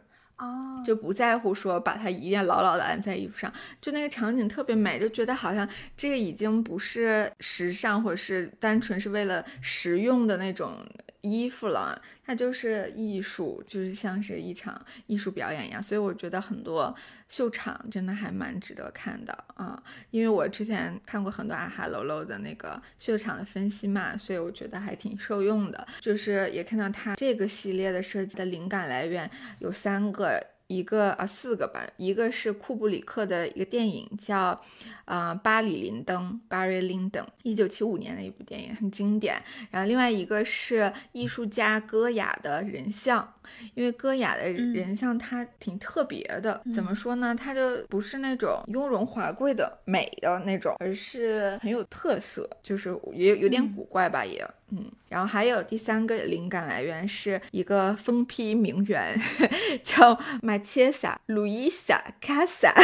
[0.42, 10.74] 哦，就不在乎说把它一定要牢牢的安在衣服上，就那个场景特别美，就觉得好像这个已经不是时尚，或者是单纯是为了实用的那种。
[11.22, 16.96] 衣服了，它就是艺术，就是像是一场艺术表演一样，所以我觉得很多
[17.30, 19.82] 秀场真的还蛮值得看的啊。
[20.10, 25.88] 因为我之前看过很多阿哈喽喽的那个秀场的分析嘛，所以我觉得还挺受用的。
[26.00, 29.30] 就是也看到它这个系列的设计的灵感来源
[29.60, 30.42] 有三个。
[30.72, 31.86] 一个啊，四个吧。
[31.98, 34.60] 一个是库布里克的一个电影，叫
[35.06, 39.36] 啊《巴里林登》（Barry Lyndon），一九七五年的一部电影，很经典。
[39.70, 43.34] 然后另外一个是艺术家戈雅的人像，
[43.74, 47.34] 因为戈雅的人像她挺特别的，怎么说呢？
[47.36, 54.92] 她就不是那种雍容华贵的美的那种，而是很有特色，就是也有点古怪吧，也嗯。
[55.10, 59.20] 然后还有第三个灵感来源是一个疯批名媛，
[59.84, 62.74] 叫马切萨·路易萨·卡萨。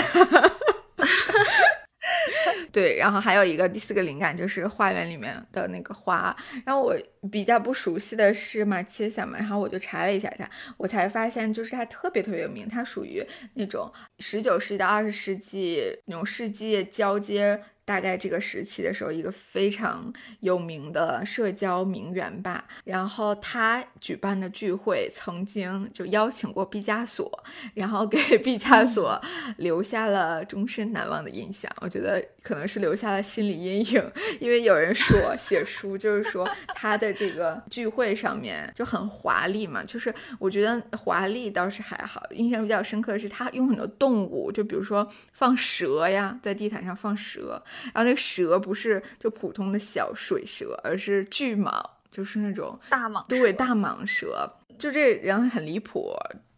[2.72, 6.36] 对，然后还有一个第四个灵感就是花园里面的那个花。
[6.66, 6.96] 然后我
[7.32, 17.62] 比较不熟悉的是马切萨嘛，然后我就查了一下它，我才发现就是它特别特别有名，它属于那种十九世纪到二十世纪那种世纪交接。
[17.88, 27.32] 大概这个时期的时候，一个非常有名的社交名媛吧，然后他举办的聚会曾经就邀请过毕加索，
[27.74, 29.18] 然后给毕加索
[29.56, 31.72] 留下了终身难忘的印象。
[31.80, 36.46] 我觉得可能是留下了心理阴影，因为有人说写书就是说
[36.76, 47.64] 他的这个聚会上面就很华丽嘛，就是我觉得华丽倒是还好，印象比较深刻的是他用很多动物，就比如说放蛇呀，在地毯上放蛇。
[47.86, 54.52] 然后那个蛇不是就普通的小水蛇，而是巨蟒，就是那种大蟒，对，大蟒蛇。
[54.78, 56.14] 就这人很离谱，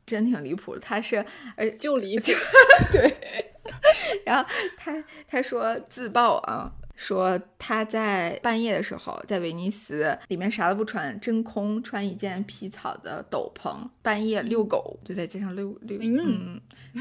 [0.06, 0.80] 真挺离谱的。
[0.82, 2.26] 他是，呃，就离谱，
[2.92, 3.46] 对。
[4.26, 16.60] 然后他他说自曝啊，说他在半夜的时候在威尼斯里面啥都不穿，真空穿一件皮草的斗篷，半夜遛狗，就在街上遛遛，嗯，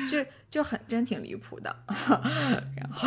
[0.09, 0.25] 就。
[0.51, 1.77] 就很真挺离谱的，
[2.75, 3.07] 然后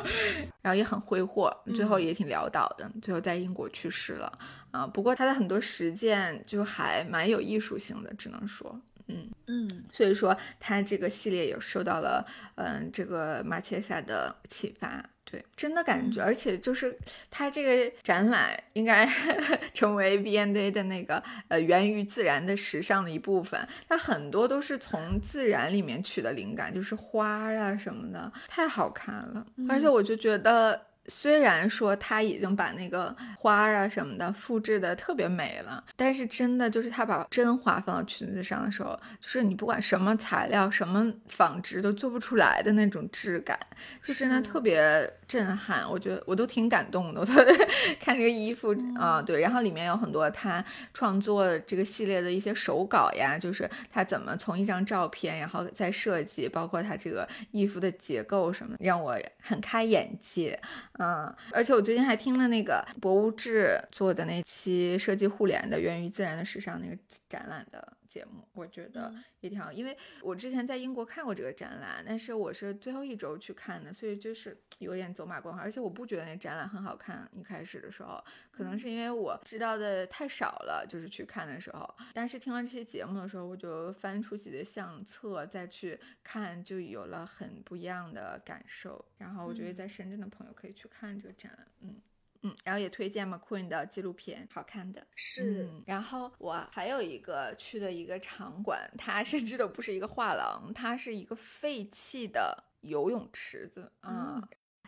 [0.62, 4.32] 然后也很挥霍，最后也挺潦倒的，最后在英国去世了
[4.70, 4.86] 啊。
[4.86, 15.04] 不过他的很多实践就还蛮有艺术性的，只能说，嗯嗯，所以说他这个系列也受到了嗯这个马切萨的启发。
[15.30, 16.96] 对，真的感觉，而且就是
[17.30, 19.08] 它这个展览应该
[19.72, 23.60] 成为 V&A 的那个呃源于自然的时尚的一部分。
[23.88, 29.46] 它很多都是从自然里面取的灵感，就是花啊什么的，太好看了。
[29.68, 30.89] 而且我就觉得。
[31.10, 43.58] 虽然说他已经把那个花啊什么的复制的特别美了，但是真的就是他把真花放到裙子上的时候，就是你不管什么材料、什么纺织都做不出来的那种质感，
[44.04, 45.84] 就真的特别震撼。
[45.90, 47.20] 我觉得我都挺感动的。
[47.20, 47.26] 我
[48.00, 60.60] 看这个衣服啊，对，然后里面有很多他创作这个系列的一些手稿呀，就是他怎么从一张照片，然后再设计，包括他这个衣服的结构什么，让我很开眼界。
[61.00, 66.94] 嗯，而且我最近还听了那个博物志做的那期设计互联的源于自然的时尚那个
[67.26, 69.72] 展览的节目，我觉得也挺好。
[69.72, 75.62] 因为我之前在英国看过这个展览，但是我是最后一周去看的，所以就是有点走马观花。
[75.62, 81.88] 而且我不觉得那展览很好看，一开始的时候，可能是因为我知道的太少了，就是去看的时候。
[82.12, 89.02] 但是听了这些节目的时候，我就翻出自己的相册再去看，就有了很不一样的感受。
[89.16, 90.90] 然后我觉得在深圳的朋友可以去。
[90.90, 92.02] 看这个展览，嗯
[92.42, 95.68] 嗯，然后也推荐 McQueen 的纪录片，好看的是。
[95.86, 104.42] 然后我还有一个去的一个场馆，它甚至都不是一个画廊，它是一个废弃的游泳池子啊。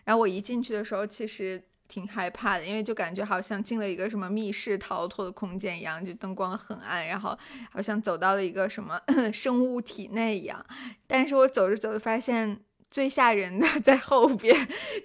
[0.04, 7.38] 然后我一进去的时候，其实挺害怕的，因为就感觉好像进了一个什么密室逃脱的空间一样，就灯光很暗，然后
[7.70, 8.98] 好像走到了一个什么
[9.30, 10.64] 生物体内一样。
[11.06, 12.64] 但是我走着走着发现。
[12.92, 14.54] 最吓人的 在后边，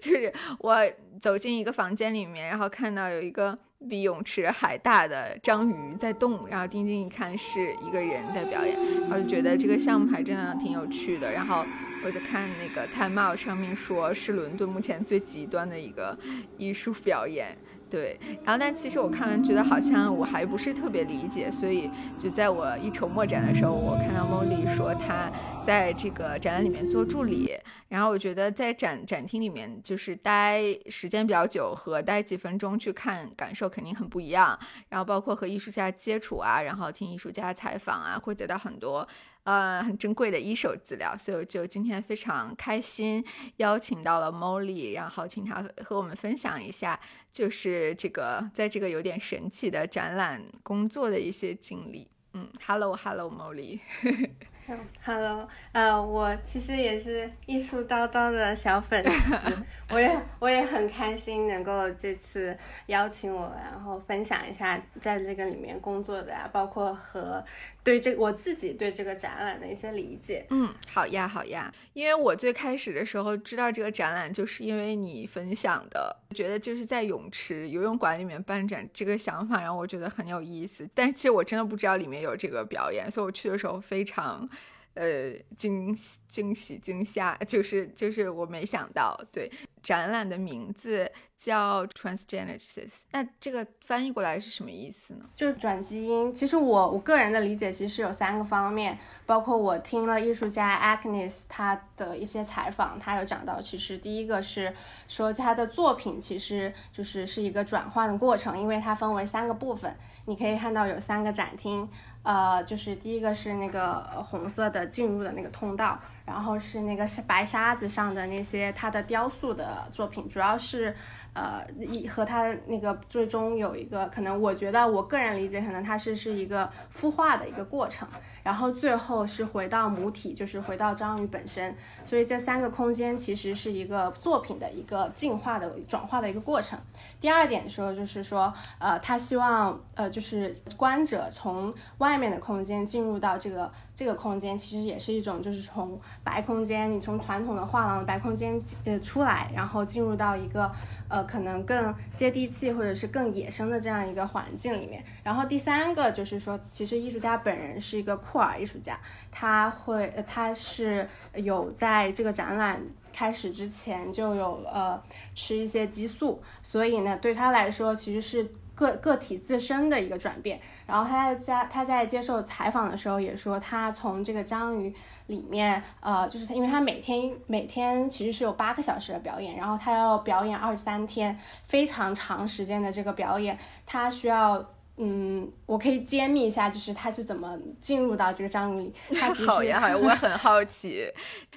[0.02, 0.78] 就是我
[1.22, 3.58] 走进一个房间里面，然后看到有一个
[3.90, 11.32] 比泳池还大的章鱼在动，然后定睛一看是一个人在表演，然后就觉得这个项目还真的挺有趣的。
[11.32, 11.66] 然后
[12.04, 16.18] 我就看那个 Time Out 上面说是伦敦目前最极端的一个
[16.58, 17.58] 艺术表演。
[17.90, 25.32] 对，然后但其实我看完觉得好像我还不是特别理解，所以就在我一筹莫展的时候，我看到 Molly 说他
[25.64, 39.08] 在这个展览里面做助理，然后我觉得在展展厅里面就是待时间比较久和待几分钟去看感受肯定很不一样，然后包括和艺术家接触啊，然后听艺术家采访啊，会得到很多。
[39.44, 43.24] 呃，很珍贵的一手资料，所以我就今天非常开心，
[43.56, 47.00] 邀请到了 Molly，然后请他和我们分享一下，
[47.38, 52.08] 就是这个在这个有点神奇的展览工作的一些经历。
[52.34, 53.80] 嗯，Hello，Hello，Molly。
[55.72, 59.58] 呃，我其实也是艺术叨叨的小粉丝，
[59.90, 67.44] 我也我也很开心能够这次邀请我，然后分享一下在这个里面工作的呀，包括和。
[67.84, 70.46] 对这我自己对这个展览的一些理解。
[70.50, 71.74] 嗯，好呀，好呀。
[71.94, 80.86] 因为我最开始的时候知道这个展览，就是因为你分享的，觉得就是在泳池游泳馆里面办展这个想法，让我觉得很有意思。
[80.94, 84.50] 但其实我真的不知道里面有这个表演，所以我去的时候非常。
[84.98, 85.96] 呃，惊
[86.28, 89.52] 惊喜惊吓，就是就是我没想到，对，
[89.84, 95.26] 展览的名字叫 Transgenesis，那这个翻译过来是什么意思呢？
[95.36, 96.34] 就是转基因。
[96.34, 104.76] 其实我我个人的理解其实有三个方面，包括我听了艺术家 Agnes 他的一些采访，他有讲到，其实第一个是
[105.08, 109.96] 说他的作品其实就是是一个转换的过程，因为它分为三个部分，
[110.28, 111.90] 你可以看到有三个展厅。
[112.22, 120.96] 呃，就是第一个是那个红色的进入的那个通道，然后是那个是白沙子上的那些它的雕塑的作品，主要是。
[121.38, 128.08] 呃，一和它那个最终有一个可能，我觉得我个人理解，可能它是是一个孵化的一个过程，
[128.42, 131.76] 然后最后是回到母体，就是回到章鱼本身。
[132.04, 136.80] 所以这三个空间其实是一个作品的一个进化的转化的一个过程。
[137.22, 150.72] 第二点说就是说，呃，他希望呃就是观者从外面的空间进入到这个这个空间，其实也是一种就是从白空间，你从传统的画廊的白空间呃出来，然后进入到一个。
[151.10, 155.04] 呃，可能更接地气或者是更野生的这样一个环境里面。
[155.24, 159.00] 然后第三个就是说，其实艺术家本人是一个酷儿艺术家，
[159.32, 162.82] 他会，他是有在这个展览
[163.14, 165.02] 开始之前就有呃
[165.34, 168.52] 吃一些激素，所以呢，对他来说其实是。
[168.78, 174.94] 个个体自身的一个转变，然后他在家他在接受采访的时候也说，他从这个章鱼
[175.26, 181.38] 里面，呃，就是他，因为他每天每天其实是有八个小时的表演，然后他要表演二十三天，
[181.68, 184.64] 非常长时间的这个表演，他需要。
[185.00, 188.94] 嗯，我可以揭秘一下，就是他是怎么进入到这个章鱼里。
[189.46, 191.08] 好呀，好呀， 我很好奇，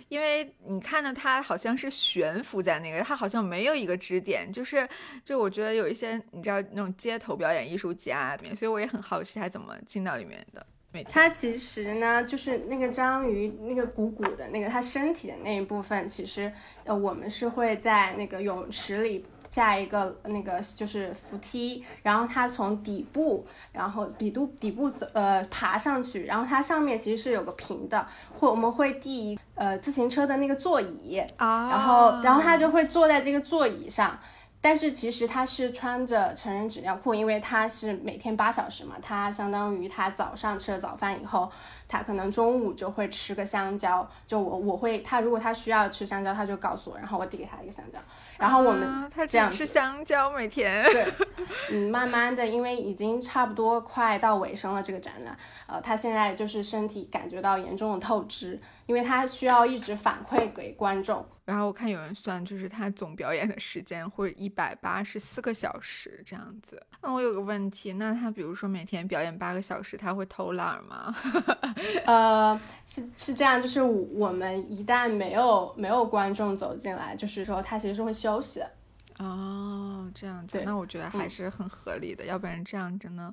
[0.08, 4.86] 因为你看到他好像是悬浮在那个，他好像没有一个支点，就是
[5.24, 10.66] 就我觉得有一些你知道那种街头表演艺术家里面，所以我也很好奇他怎么进到里面的。
[11.08, 16.52] 他其实呢，就是那个章鱼那个鼓鼓的那个他身体的那一部分，其实
[16.84, 19.24] 呃我们是会在那个泳池里。
[19.50, 34.16] 下一个那个就是扶梯，然后它从底部，然后底部底部走呃爬上去，然后它上面其实是有个平的，会我们会递呃自行车的那个座椅啊，然后然后他就会坐在这个座椅上，
[34.60, 41.50] 但是其实他是穿着成人纸尿裤，因为他是每天八小时嘛，他相当于他早上吃了早饭以后，
[41.88, 47.98] 他可能中午就会吃个香蕉，就我我会他如果他需要吃香蕉，他就告诉我，然后我递给他一个香蕉。
[48.40, 51.06] 然后我们这样吃香蕉每天，对，
[51.70, 61.24] 嗯，慢慢的，因为已经差不多快到尾声了，这个展览，呃，他现在就是身体感觉到严重的透支，因为他需要一直反馈给观众。
[61.44, 66.80] 然后我看有人算，就是他总表演的时间会一百八十四个小时这样子。
[67.02, 71.12] 那我有个问题，那他比如说每天表演八个小时，他会偷懒吗？
[72.06, 72.60] 呃，
[72.92, 78.70] 是是这样，就是我们一旦没有没有观众走进来，就是说他其实是会休息的。
[79.18, 83.32] 哦，这样子，那我觉得还是很合理的，要不然这样真的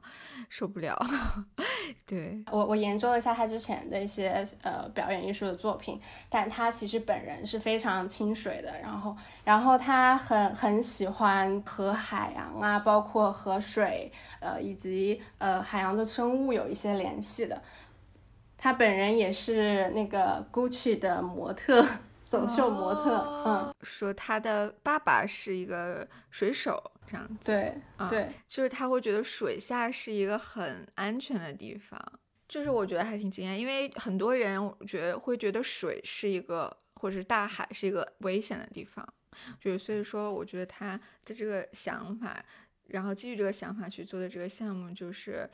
[0.49, 0.93] 受不了。
[2.05, 5.97] 对我，我研究了一下他之前的一些呃表演艺术的作品，
[6.29, 9.15] 但他其实本人是非常清水的，然后，
[9.45, 17.61] 然后他很很喜欢和海洋啊，包括和水，呃，以及呃海洋的生物有一些联系的。
[18.57, 21.85] 他本人也是那个 Gucci 的模特。
[22.27, 27.73] 走秀模特，嗯，说他的爸爸是一个水手，这样子，对，
[28.09, 31.97] 对，就是他会觉得水下是一个很安全的地方，
[32.45, 39.07] 就是我觉得还挺惊讶，因为很多人觉得会觉得水是一个，或者是大海是一个危险的地方，
[39.61, 42.43] 就是所以说，我觉得他的这个想法，
[42.87, 45.49] 然后基于这个想法去做的这个项目，就是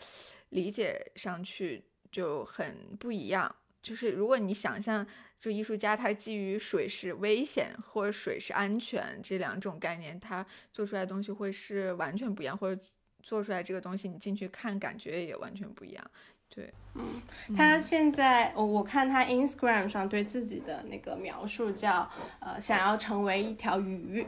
[0.50, 5.06] 理解上去就很不一样，就是如果你想象。
[5.44, 12.82] 就艺术家，他基于水是危险或者水是安全这两种概念，他做出来的东西会是完全不一样，或者
[13.22, 16.12] 做出来这个东西你进去看感觉也完全不一样。
[16.48, 17.22] 对，嗯，
[17.58, 24.26] 他现在我我看他 Instagram 上对自己的那个描述叫呃想要成为一条鱼。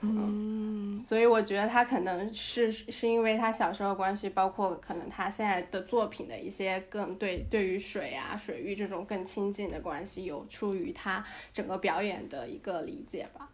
[0.00, 13.50] 嗯，所以我觉得他可能是是因为他小时候关系，包括可能他现在的作品的一些更对对于水啊水域这种更亲近的关系，有出于他整个表演的一个理解吧。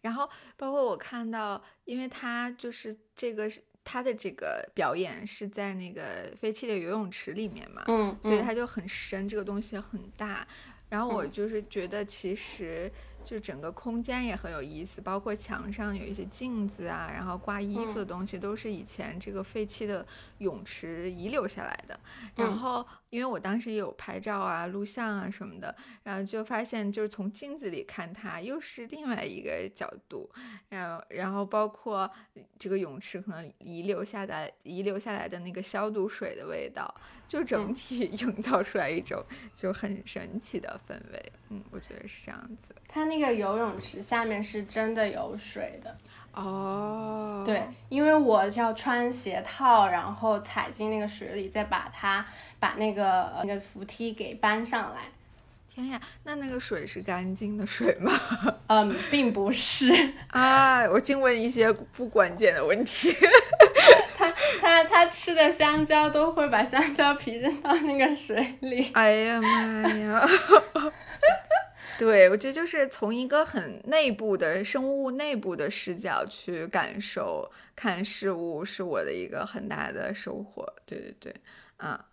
[0.00, 3.50] 然后包括我看到，因为他就是这个
[3.82, 10.46] 他的这个表演是在那个废弃的游泳池里面嘛，嗯，所以他就很深，这个东西很大。
[10.88, 12.90] 然后我就是觉得，其实
[13.24, 20.06] 就整个空间也很有意思，包括墙上有一些镜子啊，然后挂衣服的东西，都是以前这个废弃的
[20.38, 21.98] 泳池遗留下来的。
[22.34, 22.86] 然后。
[23.10, 30.30] 因为我当时也有拍照啊、录像啊什么的，然后就发现就是从镜子里看它又是另外一个角度，
[30.68, 32.10] 然后然后包括
[32.58, 36.94] 这个泳池可能遗留下来遗留下来的那个消毒水的味道，
[37.28, 39.22] 就整体 营造出来一种
[39.54, 41.32] 就很神奇的氛围。
[41.50, 42.74] 嗯，我觉得是这样子。
[42.88, 45.96] 它那个游泳池下面是真的有水的。
[46.32, 52.24] 哦，对，因为我要穿鞋套，然后踩进那个水里，再把它
[52.58, 55.02] 把那个那个扶梯给搬上来。
[55.78, 58.12] 天呀，那那个水是干净的水吗？
[58.66, 59.92] 嗯，并不是。
[60.28, 63.14] 啊，我净问一些不关键的问题。
[64.18, 68.90] 他他他吃的香蕉都会把香蕉皮扔到那个水里。
[68.94, 70.28] 哎呀妈呀！
[71.96, 80.66] 对，我觉得就是从一个很内部的生物内部的视角去感受看事物，是我的一个很大的收获。
[80.84, 81.34] 对对对，
[81.76, 82.04] 啊，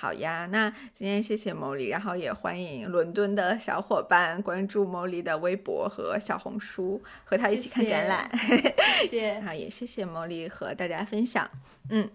[0.00, 8.26] 好呀，那今天谢谢牟利，然后也欢迎伦敦的小伙伴关注牟利的微博和小红书，和他一起看展览。
[8.38, 11.46] 谢谢， 然后，也谢谢牟利和大家分享。
[11.90, 12.08] 嗯。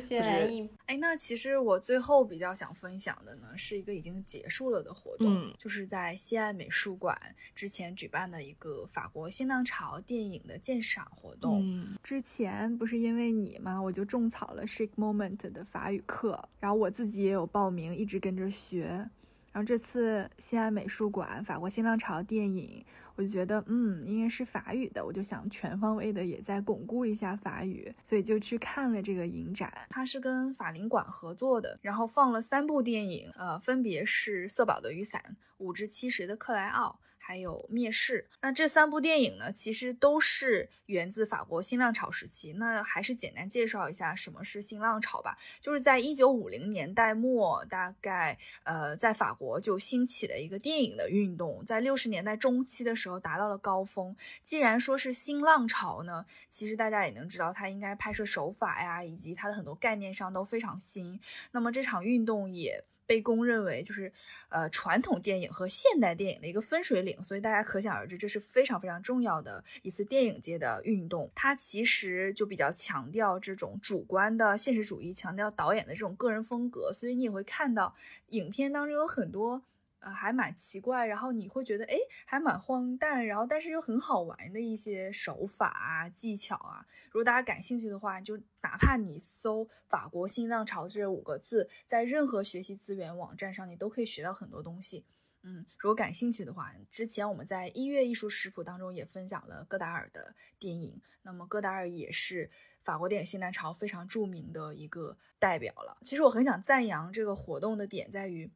[0.00, 0.68] 谢谢。
[0.86, 7.16] 哎，那其实我最后比较想分享的呢，是一个已经结束了的活动，就是在西岸美术馆
[7.54, 11.86] 之前举办的一个法国新浪潮电影的鉴赏活动。
[12.02, 19.08] 之前不是因为你吗，我就种草了 Shake Moment 的法语课，然后我自己也有报名，一直跟着学。
[19.52, 22.84] 然后这次西安美术馆法国新浪潮电影，
[23.14, 29.70] 我就觉得嗯，应该是法语的，我就想全方位的也在巩固一下法语，所以就去看了这个影展。
[29.90, 35.22] 它是跟法领馆合作的，然后放了三部电影，呃，分别是《色宝的雨伞》、
[35.58, 36.98] 《五至七十的克莱奥》。
[37.24, 42.52] 还有《灭世》，那这三部电影呢，其实都是源自法国新浪潮时期。
[42.54, 45.38] 那还是简单介绍一下什么是新浪潮吧。
[45.60, 54.16] 就是在一九五零年代末，大概呃，在法国就兴起了一个电影的运动，在六十年代中期的时候达到了高峰。
[54.42, 61.20] 既然说是新浪潮呢，其实大家也能知道，它应该拍摄手法呀，以及它的很多概念上都非常新。
[61.52, 62.84] 那么这场运动也。
[63.12, 64.10] 被公认为就是，
[64.48, 71.30] 呃，传统电影和现代电影的一个分水岭，所以大家可想而知，这是非常非常重要的一次电影界的运动。
[71.34, 77.94] 它其实就比较强调这种主观的现实主义，强调导演的这种个人风格，所以你也会看到
[78.28, 79.60] 影片当中有很多。
[80.02, 81.96] 呃，还蛮奇怪，然后你会觉得，哎，
[82.26, 86.84] 还蛮荒诞，然后但是又很好玩的一些手法啊、技巧啊。
[87.06, 95.04] 如果大家感兴趣的话，就哪怕你搜“法国新浪潮”这五个字，在任何学习资源网站上，你都可以学到很多东西。
[95.42, 102.50] 嗯，如果感兴趣的话，之前我们在一月艺术食谱当中也分享了戈达尔的电影，那么戈达尔也是
[102.82, 105.98] 法国电影新浪潮非常著名的一个代表了。
[106.02, 108.50] 其实我很想赞扬这个活动的点在于。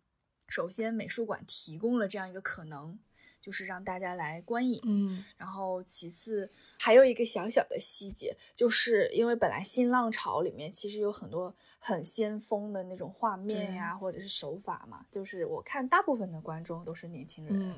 [0.48, 2.98] 首先，美术馆提供了这样一个可能，
[3.40, 4.80] 就是让大家来观影。
[4.84, 17.74] 嗯，然后其次还有一个小小的细节，就是因为本来新浪潮里面其实有很多很先锋的那种画面呀，或者是手法嘛，就是我看大部分的观众都是年轻人。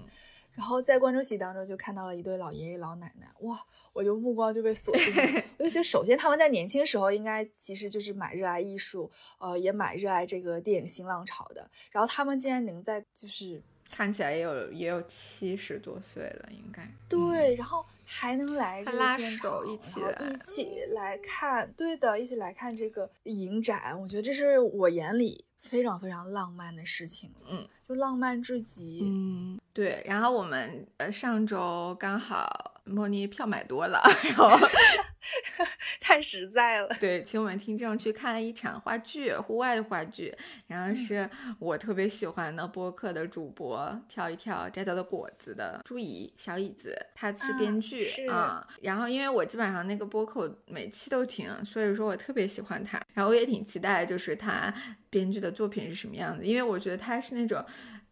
[0.59, 5.42] 然后在观众席当中就看到了一对老爷爷老奶奶，哇，我就目光就被锁定了。
[5.56, 11.70] 我就觉得，首先他们在年轻时候应该其实就是蛮热爱艺术，呃，也蛮热爱这个电影新浪潮的。
[11.92, 23.96] 然后他们竟然能在就是看起来也有也有七十多岁了，应该对，然后还能来拉手一起一起来看，对的，一起来看这个影展。
[24.00, 27.66] 我觉得这是我眼里非常非常浪漫的事情，嗯。
[27.88, 30.02] 就浪漫至极，嗯，对。
[30.04, 34.51] 然后我们呃上周刚好莫妮票买多了，然后
[36.01, 36.89] 太实在了。
[36.99, 40.34] 对，请我们听众去看了一场话剧，户外的话剧。
[40.66, 41.28] 然后是
[41.59, 48.66] 我特别喜欢的播客的主播跳一跳摘到的果子的朱怡小椅子，他是编剧啊。
[48.80, 53.01] 然后因为我基本上那个播客每期都听，所以说我特别喜欢他。
[53.12, 54.72] 然后我也挺期待，就是他
[55.11, 57.64] 编剧的作品是什么样子，因为我觉得他是那种。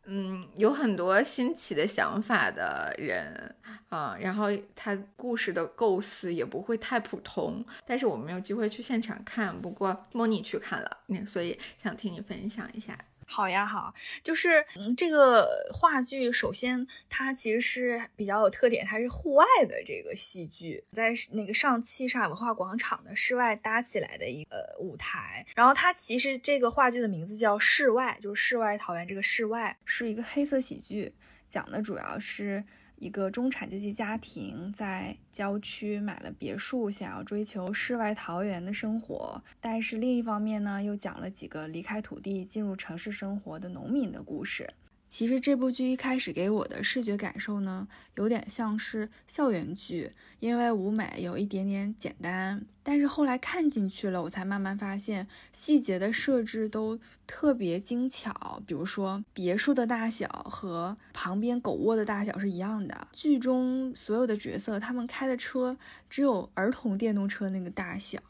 [0.07, 3.55] 嗯，有很多新奇的想法的人
[3.89, 12.97] 啊，然后他故事的构思也不会太普通，但是我没有机会去现场看，不过莫妮去看了，那所以想听你分享一下。
[13.27, 25.45] 好呀，好，就是嗯，这个话剧首先它其实是比较有特点，它是户外的这个戏剧，在那个上汽上海文化广场的室外搭起来的一个舞台。
[25.57, 31.13] 然后它其实这个话剧的名字叫《室外》，就是世外桃源这个室外是一个黑色喜剧，
[31.49, 32.65] 讲的主要是。
[32.97, 44.69] 一个中产阶级家庭在郊区买了别墅，想要追求世外桃源的生活，但是另一方面呢，又讲了几个离开土地进入城市生活的农民的故事。
[45.09, 47.87] 其实这部剧一开始给我的视觉感受呢，
[48.17, 52.65] 有点像是校园剧，因为舞美有一点点简单。
[52.83, 56.97] 但是后来看进去了，我才慢慢发现细节的设置都
[57.27, 58.63] 特别精巧。
[58.65, 63.09] 比如说别墅的大小和旁边狗窝的大小是一样的。
[63.13, 65.77] 剧中所有的角色他们开的车
[66.09, 68.21] 只有儿童电动车那个大小，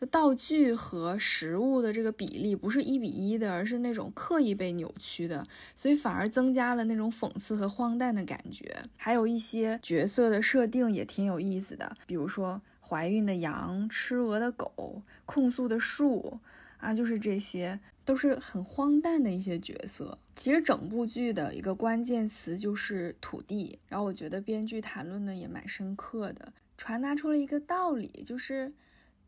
[0.00, 8.76] 就道具和实物的这个比例不是一比一的，而是那种刻意被扭曲的，所以反而而增加了那种讽刺和荒诞的感觉。
[8.98, 12.60] 还有一些角色的设定也挺有意思的，比如说。
[12.82, 16.40] 怀孕的羊、吃鹅的狗、控诉的树，
[16.78, 20.18] 啊，就是这些，都是很荒诞的一些角色。
[20.34, 28.72] 其实整部剧的一个关键词就是土地，然后我觉得编剧谈论的也蛮深刻的，传达出了一个道理，就是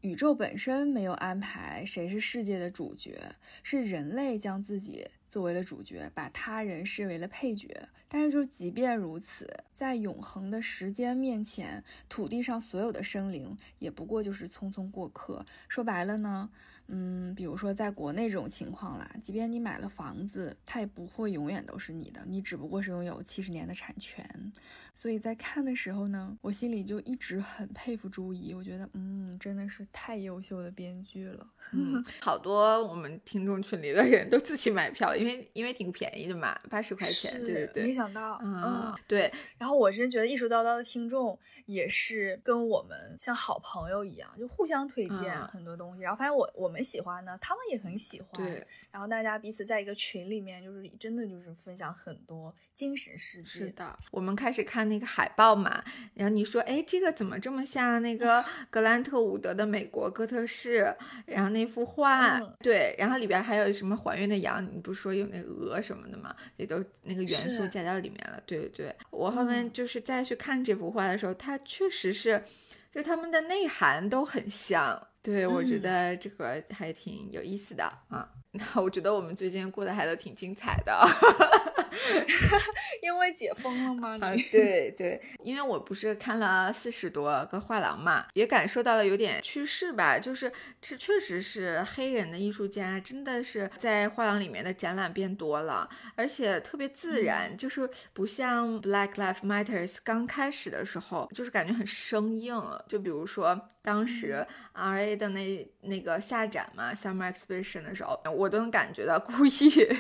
[0.03, 3.17] 宇宙本身没有安排谁是世界的主角，
[3.63, 5.07] 是人类将自己。
[5.31, 7.89] 作为了主角，把他人视为了配角。
[8.09, 15.47] 但是，就即便如此，在永恒的时间面前，土地上所有的生灵也不过就是匆匆过客。
[15.69, 16.51] 说白了呢？
[16.95, 24.53] 嗯，比如说在国内这种情况啦，即便你买了房子，它也不会永远都是你的，你只不过是拥有七十年的产权。
[24.93, 31.47] 所以在看的时候呢，我心里就一直很佩服朱怡，我觉得，嗯，真的是太优秀的编剧了。
[31.73, 37.43] 嗯，好多我们听众群里的人都自己买票了，因为因为挺便宜的嘛，八十块钱。
[37.43, 39.33] 对对对，没想到，嗯，对。
[39.57, 46.73] 然后我真觉得艺术叨叨的听众也是跟我们像好朋友一样，就互相推荐很多东西，然后发现我我。
[46.73, 48.29] 我们喜欢呢，他们也很喜欢。
[48.33, 53.49] 对，然后大家彼此在一个群里面，就是真的就是分享很多精神世界。
[53.49, 55.83] 是的，我们开始看那个海报嘛，
[56.15, 60.93] 然后你说，哎，这个怎么这么像那个 格兰特伍德的美国哥特式？
[61.27, 64.65] 然后那幅画，对，然后里边还有什么还原的羊？
[64.75, 66.35] 你不是说有那个鹅什么的吗？
[66.57, 68.43] 也都那个元素加到里面了。
[68.45, 72.43] 对对对，我后面就是再去看这幅画的时候，它确实是，
[72.93, 75.09] 就他们的内涵都很像。
[75.23, 78.29] 对，我觉得这个还挺有意思的啊。
[78.53, 80.93] 那我觉得我们最近过得还都挺精彩的。
[83.03, 84.19] 因为解封了吗？
[84.21, 102.53] 啊，对对，因为我不是看了四十多个画廊嘛，也感受到了有点趋势吧，就是这确实是黑人的艺术家真的是在画廊里面的展览变多了，而且特别自然，就是不像 Black Lives Matters 刚开始的时候，就是感觉很生硬。
[102.89, 109.51] 就比如说当时 R A 的那那个下展嘛，Summer Exhibition 的时候，我都能感觉到故意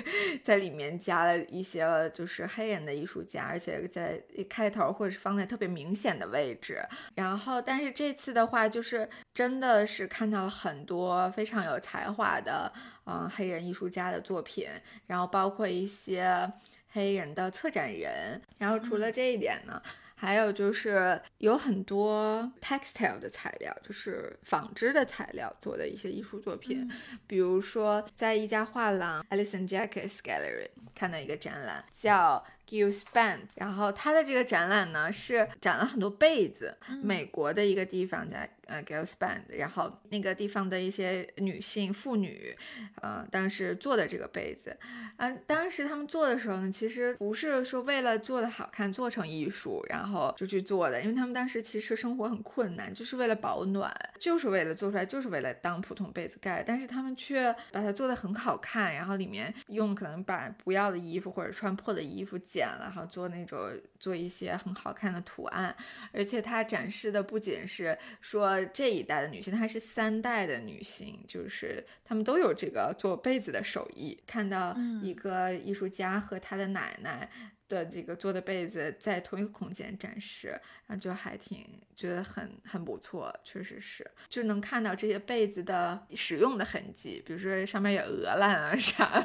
[0.42, 1.81] 在里面加了一些。
[1.82, 6.80] 呃，就是黑人的艺术家，而且在一开头或者是放在特别明显的位置。
[7.14, 12.72] 然后，但是这次的话，就是真的是看到了很多非常有才华的，
[13.06, 14.68] 嗯，黑人艺术家的作品。
[15.06, 16.50] 然后，包括一些
[16.92, 18.40] 黑人的策展人。
[18.58, 19.82] 然后，除了这一点呢？
[20.24, 26.88] 还有就是有很多 textile 的材料，就是纺织的材料做的一些艺术作品，
[27.26, 32.44] 比如说在一家画廊 Alison Jacques Gallery 看到一个展览叫。
[32.72, 42.56] You spend，然后他的这个展览呢是展了很多被子，美国的一个地方在呃 g i l s p a n d 然后那个地方的一些女性妇女，
[43.02, 44.74] 呃，当时做的这个被子，
[45.18, 62.61] 啊，当时他们做的时候呢，其实不是说为了做的好看做成艺术，然后就去做的，因为他们当时其实生活很困难，就是为了保暖，就是为了做出来，就是为了当普通被子盖，但是他们却把它做的很好看，然后里面用可能把不要的衣服或者穿破的衣服剪。
[62.80, 65.74] 然后做那种做一些很好看的图案，
[66.12, 74.18] 而且它展示的不仅是说这一代的女性，它是三代的女性，就是她们都有这个做被子的手艺。
[74.26, 77.28] 看到一个艺术家和他的奶奶
[77.68, 80.48] 的这个做的被子在同一个空间展示，
[80.86, 81.64] 然后就还挺
[81.96, 89.24] 觉得很很不错，确实是就能看到这些被子的使用的痕迹，比如说上面有鹅卵啊啥。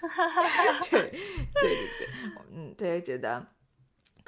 [0.90, 2.08] 对对对对，
[2.54, 3.46] 嗯，对，觉得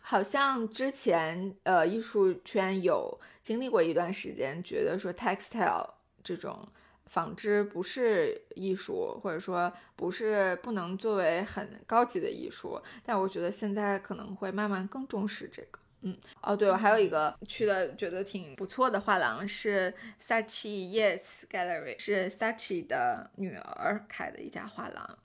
[0.03, 5.89] 好像之前呃，艺术圈有经历过一段时间，觉得说 textile
[6.23, 6.67] 这种
[7.07, 15.79] 纺织不是艺术，或者说不是不能作为很高级的艺术，但我觉得现在可能会慢慢更重视这个。
[16.03, 19.93] 嗯，哦，对，我还有一个去的觉得挺不错的画廊是
[20.25, 25.19] Sachi Yes Gallery，是 Sachi 的女儿开的一家画廊。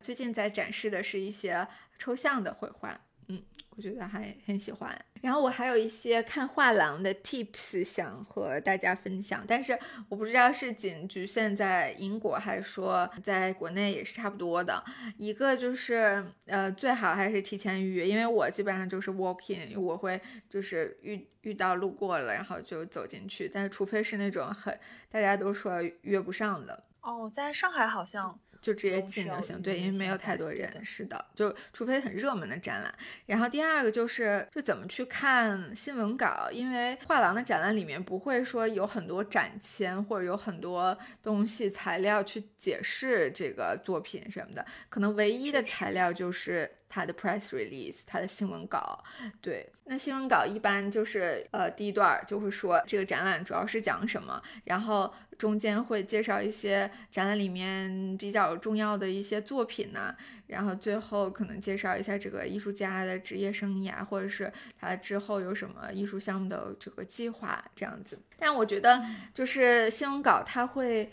[0.00, 1.66] 最近在展示的是一些
[1.98, 3.00] 抽象的绘画。
[3.28, 3.40] 嗯，
[3.76, 4.92] 我觉得还很喜欢。
[5.20, 9.78] 然后我还有一些看画廊的 tips 想和大家分享，但是
[10.08, 14.82] 我不知道是仅局限在英国，还是说在国内也是差不多的。
[15.16, 23.48] 一个就是呃，最好还是提前预约，因为我基本上就是 walk in，我会就是遇遇到路过了，然后就走进去。
[23.48, 24.76] 但是除非是那种很
[25.08, 26.82] 大家都说约不上的。
[27.02, 28.40] 哦，在上海好像。
[28.60, 30.70] 就直接进就行，对，因为没有太多人。
[30.84, 32.94] 是的，就除非很热门的展览。
[33.26, 49.02] 然后第二个就是，就怎么去看新闻稿，因为画廊的展览里面不会说有很多展签或者有很多东西材料去解释这个作品什么的，可能唯一的材料就是它的 press release，它的新闻稿。
[49.40, 55.12] 对，那新闻稿一般就是呃第一段就会说这个展览主要是讲什么，然后。
[55.40, 60.14] 中间会介绍一些展览里面比较重要的一些作品呢，
[60.48, 68.18] 然后最后可能介绍一下这个艺术家的职业生涯，或者是他之后有什么艺术项目的这个计划这样子。
[68.38, 71.10] 但我觉得就是新闻稿它会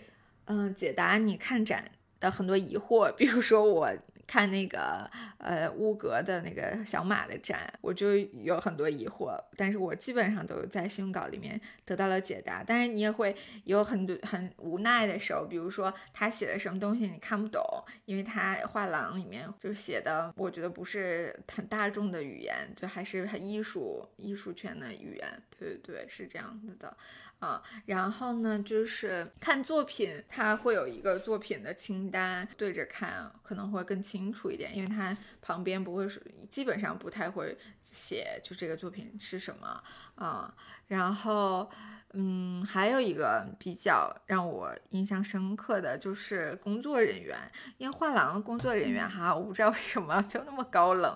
[0.47, 3.89] 嗯解答你看展的很多疑惑，比如说我。
[4.28, 12.63] 看那个呃乌格的那个小马的展，我就有很多疑惑，但是我基本上都在新闻稿里面得到了解答。
[12.65, 17.63] 但是你也会有很多很无奈的时候，比如说他写的什么东西你看不懂，
[18.05, 25.41] 因为他画廊里面就写的，我觉得不是很大众的语言，就还是很艺术艺术圈的语言。
[25.57, 26.95] 对对对，是这样子的。
[27.39, 39.83] 啊，然后呢，就是看作品，它会有一个作品的清单，对着看可能会更清楚一点，因为它旁边不会是，基本上不太会写，就这个作品是什么
[40.15, 40.53] 啊，
[40.88, 41.69] 然后。
[42.14, 47.38] 嗯，还有一个比较让我印象深刻的就是工作人员，
[47.78, 51.16] 因为画廊的工作人员哈，我不知道为什么就那么高冷，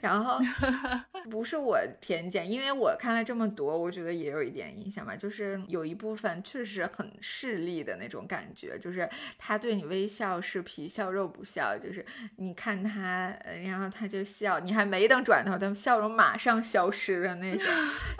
[0.00, 0.38] 然后
[1.30, 12.04] 不是我偏见，因为我看了这么多，我觉得也有一点印象吧，就是有一部分确实很势利的那种感觉，就是他对你微笑是皮笑肉不笑，就是
[12.36, 13.34] 你看他，
[13.64, 17.66] 然后他就笑，你还没等转头，他笑容马上消失了那种，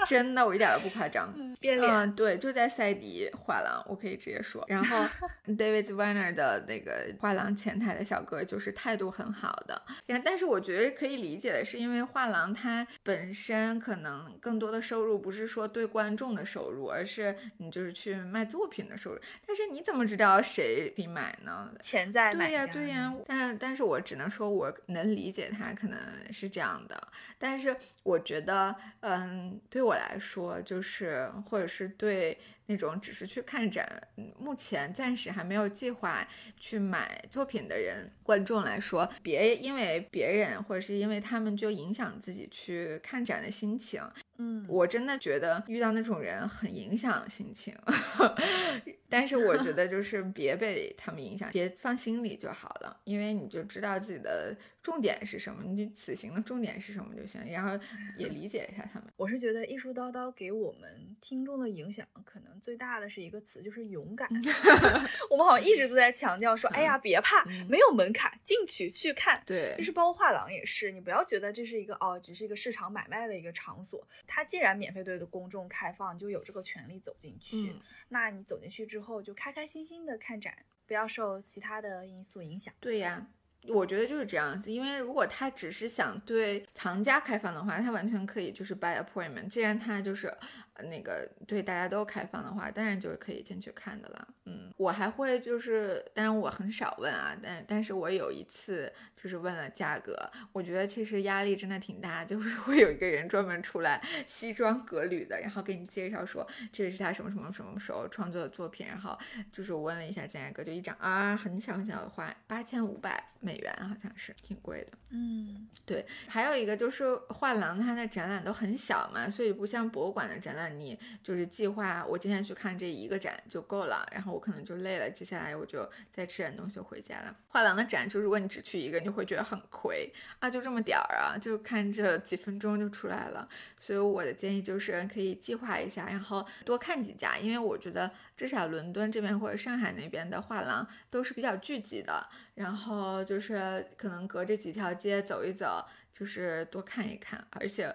[0.06, 1.32] 真的，我一点都不夸张。
[1.80, 4.64] 嗯，对，就在赛迪画廊，我可以直接说。
[4.68, 5.04] 然后
[5.46, 9.82] David Weiner 的那个画廊前台的小哥就是态度很好的。
[10.06, 19.18] 然但是我觉得可以理解的是，因为画廊它本身可能更多的收入不是说对观众的收入，而是你就是去卖作品的收入。
[19.46, 21.70] 但是你怎么知道谁可以买呢？
[21.80, 22.66] 潜在买家。
[22.66, 23.14] 对呀，对呀。
[23.26, 25.98] 但是但是我只能说我能理解他可能
[26.32, 27.08] 是这样的。
[27.38, 31.63] 但是我觉得，嗯，对我来说就是或者。
[31.66, 34.08] 是对那种只是去看展，
[34.38, 44.02] 目前暂时还没有计划去买作品的人，观众来说，别因为别人或者是因为他们就影响自己去看展的心情。
[44.36, 47.74] 嗯，我真的觉得遇到那种人很影响心情。
[49.08, 57.78] 但是我觉得就是别被他们影响，别放心里就好了，因为你就知道自己的重点是什么，你就此行的重点是什么就行，然后
[58.16, 59.08] 也理解一下他们。
[59.16, 64.28] 我是觉得艺术叨叨给我们听众的影响，可能最大的是一个词，就是勇敢。
[65.30, 69.40] 我们好像一直都在强调说，哎呀，别怕，没有门槛，进去去看。
[69.46, 77.76] 对，就是包括画廊也是，你不要觉得这是一个哦，只是一个市场买卖的一个场所，它既然免费对的公众开放，就有这个权利走进去。
[78.08, 79.04] 那你走进去之后。
[79.04, 82.72] 后就开开心心的看展，不要受其他的因素影响。
[82.80, 83.26] 对呀，
[83.68, 84.72] 我觉得就是这样子。
[84.72, 89.48] 因为如果他只是想对藏家开放的话，他完全可以就是 by appointment。
[89.48, 90.34] 既然他就是。
[90.82, 94.28] 那个对大家都开放的话，当然就是可以进去看的了。
[94.44, 109.18] 嗯，我还会就是，当然我很少问啊，但但是我有一次就是问了价格，我觉得其实压力真的挺大，就是 会有一个人专门出来西装革履的，然后给你介绍说这是他什么什么什么时候创作的作品，然后
[109.50, 114.98] 就是我问了一下价格，就一张啊很小很小的画，八千五百美美元，好像是挺贵的。
[115.10, 127.36] 嗯，对，还有一个就是画廊它的展览都很小嘛，所以不像博物馆的展览，你就是计划我今天去看这一个展就够了，然后我可能就累了，接下来我就再吃点东西回家了。
[127.48, 133.48] 画廊的展就如果你只去一个，你会觉得很亏啊，就这么点儿啊，就看这几分钟就出来了。
[133.78, 147.94] 所以我的建议就是可以计划一下，然后多看几家，因为我觉得至少伦敦这边或者上海那边的画廊都是比较聚集的，然后就是可能隔着几条街走一走，就是多看一看，而且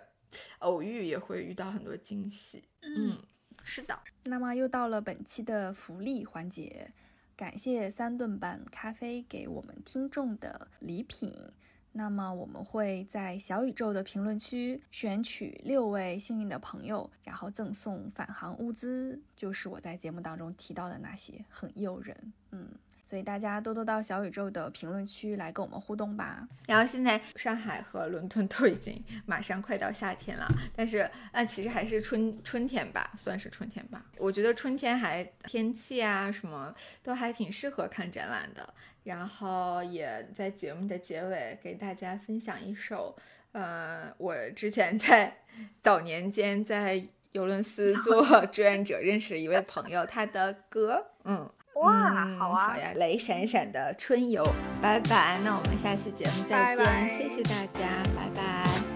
[0.60, 2.64] 偶遇也会遇到很多惊喜。
[2.82, 3.18] 嗯，
[3.64, 3.98] 是的。
[4.24, 6.92] 那么又到了本期的福利环节，
[7.36, 11.34] 感谢三顿半咖啡给我们听众的礼品。
[11.92, 22.34] 那么我们会在小宇宙的评论区选取六位幸运的朋友，然后赠送返航物资，就是我在节目当中提到的那些，很诱人。
[22.52, 22.70] 嗯。
[23.10, 26.48] 所以大家多多到小宇宙的评论区来跟我们互动吧。
[26.68, 34.06] 然后现在上海和伦敦 都已经马上快到夏天了，但是呃其实还是春春天吧，算是春天吧。
[34.20, 38.72] 我觉得春天还天气啊什么都还挺适合看展览的。
[39.06, 43.18] 然后也在节目的结尾给大家分享一首，
[43.54, 45.36] 呃，我之前在
[45.82, 51.50] 早年间在尤伦斯做志愿者认识的一位朋友他的歌，嗯。
[51.82, 54.46] 哇，好啊，好呀，雷闪闪的春游，
[54.82, 58.89] 拜拜，那我们下期节目再见，谢谢大家，拜拜。